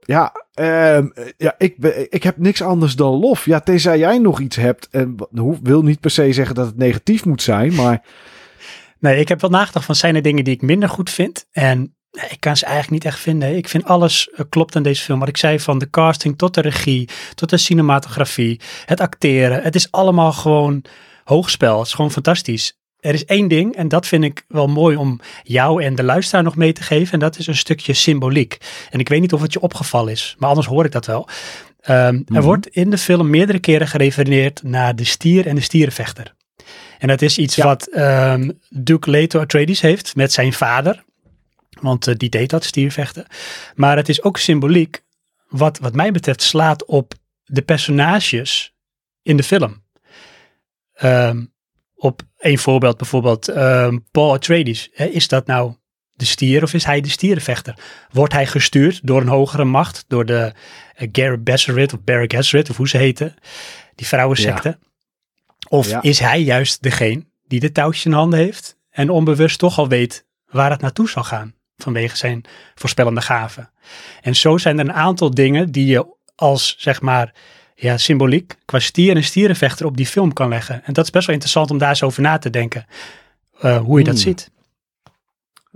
ja, 0.00 0.32
ehm, 0.54 1.06
ja 1.36 1.54
ik, 1.58 1.76
ik 2.10 2.22
heb 2.22 2.36
niks 2.38 2.62
anders 2.62 2.96
dan 2.96 3.14
lof. 3.14 3.44
Ja, 3.44 3.60
tenzij 3.60 3.98
jij 3.98 4.18
nog 4.18 4.40
iets 4.40 4.56
hebt. 4.56 4.88
En 4.90 5.14
hoe- 5.30 5.58
wil 5.62 5.82
niet 5.82 6.00
per 6.00 6.10
se 6.10 6.32
zeggen 6.32 6.54
dat 6.54 6.66
het 6.66 6.76
negatief 6.76 7.24
moet 7.24 7.42
zijn. 7.42 7.74
Maar 7.74 8.02
Nee, 9.04 9.18
ik 9.18 9.28
heb 9.28 9.40
wel 9.40 9.50
nagedacht 9.50 9.84
van 9.86 9.94
zijn 9.94 10.14
er 10.14 10.22
dingen 10.22 10.44
die 10.44 10.54
ik 10.54 10.62
minder 10.62 10.88
goed 10.88 11.10
vind. 11.10 11.46
En 11.52 11.94
ik 12.28 12.36
kan 12.40 12.56
ze 12.56 12.64
eigenlijk 12.64 12.94
niet 12.94 13.12
echt 13.12 13.22
vinden. 13.22 13.56
Ik 13.56 13.68
vind 13.68 13.84
alles 13.84 14.28
eh, 14.30 14.44
klopt 14.48 14.76
aan 14.76 14.82
deze 14.82 15.02
film. 15.02 15.18
Wat 15.18 15.28
ik 15.28 15.36
zei 15.36 15.60
van 15.60 15.78
de 15.78 15.90
casting 15.90 16.38
tot 16.38 16.54
de 16.54 16.60
regie, 16.60 17.08
tot 17.34 17.50
de 17.50 17.56
cinematografie, 17.56 18.60
het 18.84 19.00
acteren. 19.00 19.62
Het 19.62 19.74
is 19.74 19.90
allemaal 19.90 20.32
gewoon 20.32 20.84
hoogspel. 21.24 21.78
Het 21.78 21.86
is 21.86 21.92
gewoon 21.94 22.10
fantastisch. 22.10 22.78
Er 23.00 23.14
is 23.14 23.24
één 23.24 23.48
ding 23.48 23.76
en 23.76 23.88
dat 23.88 24.06
vind 24.06 24.24
ik 24.24 24.44
wel 24.48 24.66
mooi 24.66 24.96
om 24.96 25.20
jou 25.42 25.82
en 25.82 25.94
de 25.94 26.02
luisteraar 26.02 26.44
nog 26.44 26.56
mee 26.56 26.72
te 26.72 26.82
geven. 26.82 27.12
En 27.12 27.18
dat 27.18 27.38
is 27.38 27.46
een 27.46 27.56
stukje 27.56 27.92
symboliek. 27.92 28.58
En 28.90 28.98
ik 29.00 29.08
weet 29.08 29.20
niet 29.20 29.32
of 29.32 29.40
het 29.42 29.52
je 29.52 29.60
opgevallen 29.60 30.12
is, 30.12 30.34
maar 30.38 30.48
anders 30.48 30.66
hoor 30.66 30.84
ik 30.84 30.92
dat 30.92 31.06
wel. 31.06 31.28
Ehm, 31.80 31.96
Er 31.96 32.22
Mhm. 32.26 32.40
wordt 32.42 32.66
in 32.66 32.90
de 32.90 32.98
film 32.98 33.30
meerdere 33.30 33.58
keren 33.58 33.88
gerefereerd 33.88 34.62
naar 34.62 34.96
de 34.96 35.04
stier 35.04 35.46
en 35.46 35.54
de 35.54 35.60
stierenvechter. 35.60 36.34
En 36.98 37.08
dat 37.08 37.22
is 37.22 37.38
iets 37.38 37.54
Ja. 37.54 37.64
wat 37.64 37.86
ehm, 37.86 38.50
Duke 38.68 39.10
Leto 39.10 39.40
Atreides 39.40 39.80
heeft 39.80 40.16
met 40.16 40.32
zijn 40.32 40.52
vader. 40.52 41.04
Want 41.80 42.06
eh, 42.06 42.14
die 42.16 42.28
deed 42.28 42.50
dat, 42.50 42.64
stiervechten. 42.64 43.26
Maar 43.74 43.96
het 43.96 44.08
is 44.08 44.22
ook 44.22 44.38
symboliek, 44.38 45.02
wat, 45.48 45.78
wat 45.78 45.94
mij 45.94 46.12
betreft, 46.12 46.42
slaat 46.42 46.84
op 46.84 47.14
de 47.44 47.62
personages 47.62 48.74
in 49.22 49.36
de 49.36 49.42
film. 49.42 49.82
Ehm, 50.94 51.44
op 51.94 52.22
één 52.38 52.58
voorbeeld 52.58 52.96
bijvoorbeeld 52.96 53.48
ehm, 53.48 53.98
Paul 54.10 54.32
Atreides. 54.32 54.90
Hè, 54.92 55.04
is 55.04 55.28
dat 55.28 55.46
nou 55.46 55.74
de 56.12 56.24
stier 56.24 56.62
of 56.62 56.74
is 56.74 56.84
hij 56.84 57.00
de 57.00 57.08
stierenvechter? 57.08 57.78
Wordt 58.10 58.32
hij 58.32 58.46
gestuurd 58.46 59.00
door 59.02 59.20
een 59.20 59.28
hogere 59.28 59.64
macht, 59.64 60.04
door 60.08 60.24
de 60.24 60.52
uh, 60.98 61.08
Garrett 61.12 61.44
Besserit 61.44 61.92
of 61.92 62.04
Barry 62.04 62.30
Gesserit 62.34 62.70
of 62.70 62.76
hoe 62.76 62.88
ze 62.88 62.96
heten, 62.96 63.34
die 63.94 64.06
vrouwensecte? 64.06 64.78
Of 65.74 65.88
Ja. 65.88 66.02
is 66.02 66.18
hij 66.18 66.42
juist 66.42 66.82
degene 66.82 67.24
die 67.46 67.60
de 67.60 67.72
touwtjes 67.72 68.04
in 68.04 68.12
handen 68.12 68.38
heeft 68.38 68.76
en 68.90 69.10
onbewust 69.10 69.58
toch 69.58 69.78
al 69.78 69.88
weet 69.88 70.26
waar 70.50 70.70
het 70.70 70.80
naartoe 70.80 71.08
zal 71.08 71.22
gaan? 71.24 71.54
vanwege 71.76 72.16
zijn 72.16 72.44
voorspellende 72.74 73.20
gaven. 73.20 73.70
En 74.20 74.36
zo 74.36 74.58
zijn 74.58 74.78
er 74.78 74.84
een 74.84 74.92
aantal 74.92 75.30
dingen 75.30 75.72
die 75.72 75.86
je 75.86 76.06
als, 76.34 76.74
zeg 76.78 77.00
maar, 77.00 77.34
ja, 77.74 77.98
symboliek 77.98 78.54
qua 78.64 78.78
stier 78.78 79.16
en 79.16 79.24
stierenvechter 79.24 79.86
op 79.86 79.96
die 79.96 80.06
film 80.06 80.32
kan 80.32 80.48
leggen. 80.48 80.84
En 80.84 80.92
dat 80.92 81.04
is 81.04 81.10
best 81.10 81.26
wel 81.26 81.34
interessant 81.34 81.70
om 81.70 81.78
daar 81.78 81.88
eens 81.88 82.02
over 82.02 82.22
na 82.22 82.38
te 82.38 82.50
denken, 82.50 82.86
uh, 83.64 83.76
hoe 83.78 83.98
je 83.98 84.04
dat 84.04 84.14
Hmm. 84.14 84.22
ziet. 84.22 84.50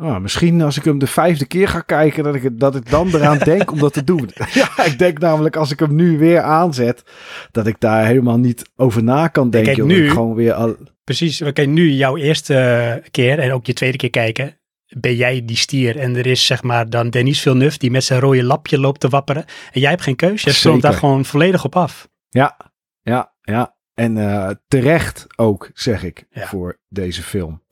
Ah, 0.00 0.20
misschien 0.20 0.60
als 0.62 0.76
ik 0.76 0.84
hem 0.84 0.98
de 0.98 1.06
vijfde 1.06 1.46
keer 1.46 1.68
ga 1.68 1.80
kijken, 1.80 2.24
dat 2.24 2.34
ik, 2.34 2.60
dat 2.60 2.74
ik 2.76 2.90
dan 2.90 3.08
eraan 3.14 3.38
denk 3.38 3.70
om 3.72 3.78
dat 3.78 3.92
te 3.92 4.04
doen. 4.04 4.30
ja, 4.54 4.84
ik 4.84 4.98
denk 4.98 5.18
namelijk 5.18 5.56
als 5.56 5.70
ik 5.70 5.78
hem 5.78 5.94
nu 5.94 6.18
weer 6.18 6.40
aanzet, 6.40 7.02
dat 7.50 7.66
ik 7.66 7.80
daar 7.80 8.06
helemaal 8.06 8.38
niet 8.38 8.70
over 8.76 9.02
na 9.02 9.28
kan 9.28 9.50
denken. 9.50 9.74
kijk, 9.74 9.86
nu- 9.86 10.10
gewoon 10.10 10.34
weer 10.34 10.52
al, 10.52 10.76
Precies, 11.04 11.38
we 11.38 11.52
kunnen 11.52 11.74
nu 11.74 11.90
jouw 11.90 12.16
eerste 12.16 13.02
keer 13.10 13.38
en 13.38 13.52
ook 13.52 13.66
je 13.66 13.72
tweede 13.72 13.96
keer 13.96 14.10
kijken. 14.10 14.58
Ben 14.98 15.14
jij 15.16 15.44
die 15.44 15.56
stier 15.56 15.96
en 15.98 16.16
er 16.16 16.26
is 16.26 16.46
zeg 16.46 16.62
maar 16.62 16.90
dan 16.90 17.10
Denis 17.10 17.40
Villeneuve 17.40 17.78
die 17.78 17.90
met 17.90 18.04
zijn 18.04 18.20
rode 18.20 18.42
lapje 18.44 18.78
loopt 18.80 19.00
te 19.00 19.08
wapperen. 19.08 19.44
En 19.72 19.80
jij 19.80 19.90
hebt 19.90 20.02
geen 20.02 20.16
keuze, 20.16 20.48
je 20.48 20.54
stroomt 20.54 20.82
daar 20.82 20.92
gewoon 20.92 21.24
volledig 21.24 21.64
op 21.64 21.76
af. 21.76 22.08
Ja, 22.28 22.56
ja, 23.02 23.32
ja. 23.42 23.76
En 23.94 24.16
eh, 24.16 24.50
terecht 24.68 25.26
ook, 25.36 25.70
zeg 25.74 26.02
ik, 26.04 26.26
Ja. 26.30 26.46
voor 26.46 26.78
deze 26.88 27.22
film. 27.22 27.62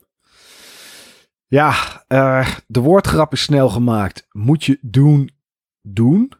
Ja, 1.49 2.03
eh, 2.07 2.47
de 2.67 2.79
woordgrap 2.79 3.31
is 3.31 3.41
snel 3.41 3.69
gemaakt. 3.69 4.27
Moet 4.31 4.63
je 4.63 4.77
doen, 4.81 5.29
doen? 5.81 6.31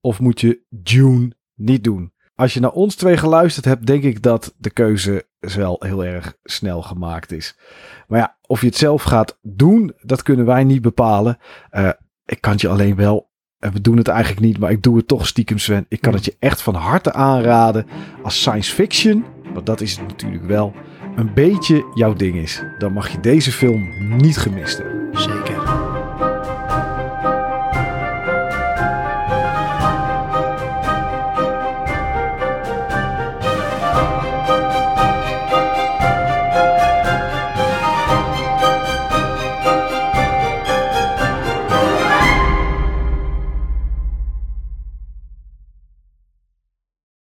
Of 0.00 0.20
moet 0.20 0.40
je 0.40 0.64
June 0.82 1.36
niet 1.54 1.84
doen? 1.84 2.12
Als 2.34 2.54
je 2.54 2.60
naar 2.60 2.70
ons 2.70 2.94
twee 2.94 3.16
geluisterd 3.16 3.64
hebt, 3.64 3.86
denk 3.86 4.02
ik 4.02 4.22
dat 4.22 4.54
de 4.58 4.70
keuze 4.70 5.28
wel 5.38 5.76
heel 5.78 6.04
erg 6.04 6.34
snel 6.42 6.82
gemaakt 6.82 7.32
is. 7.32 7.58
Maar 8.08 8.18
ja, 8.18 8.38
of 8.46 8.60
je 8.60 8.66
het 8.66 8.76
zelf 8.76 9.02
gaat 9.02 9.38
doen, 9.42 9.92
dat 10.00 10.22
kunnen 10.22 10.46
wij 10.46 10.64
niet 10.64 10.82
bepalen. 10.82 11.38
Eh, 11.70 11.90
ik 12.24 12.40
kan 12.40 12.52
het 12.52 12.60
je 12.60 12.68
alleen 12.68 12.96
wel, 12.96 13.30
en 13.58 13.72
we 13.72 13.80
doen 13.80 13.96
het 13.96 14.08
eigenlijk 14.08 14.40
niet, 14.40 14.58
maar 14.58 14.70
ik 14.70 14.82
doe 14.82 14.96
het 14.96 15.08
toch 15.08 15.26
stiekem 15.26 15.58
Sven. 15.58 15.86
Ik 15.88 16.00
kan 16.00 16.14
het 16.14 16.24
je 16.24 16.36
echt 16.38 16.62
van 16.62 16.74
harte 16.74 17.12
aanraden 17.12 17.86
als 18.22 18.40
science 18.40 18.74
fiction, 18.74 19.24
want 19.54 19.66
dat 19.66 19.80
is 19.80 19.96
het 19.96 20.08
natuurlijk 20.08 20.44
wel, 20.44 20.74
een 21.20 21.34
beetje 21.34 21.84
jouw 21.94 22.12
ding 22.12 22.36
is. 22.36 22.62
Dan 22.78 22.92
mag 22.92 23.08
je 23.08 23.20
deze 23.20 23.52
film 23.52 23.88
niet 24.16 24.38
gemist 24.38 24.78
hebben. 24.78 25.08
Zeker. 25.12 25.89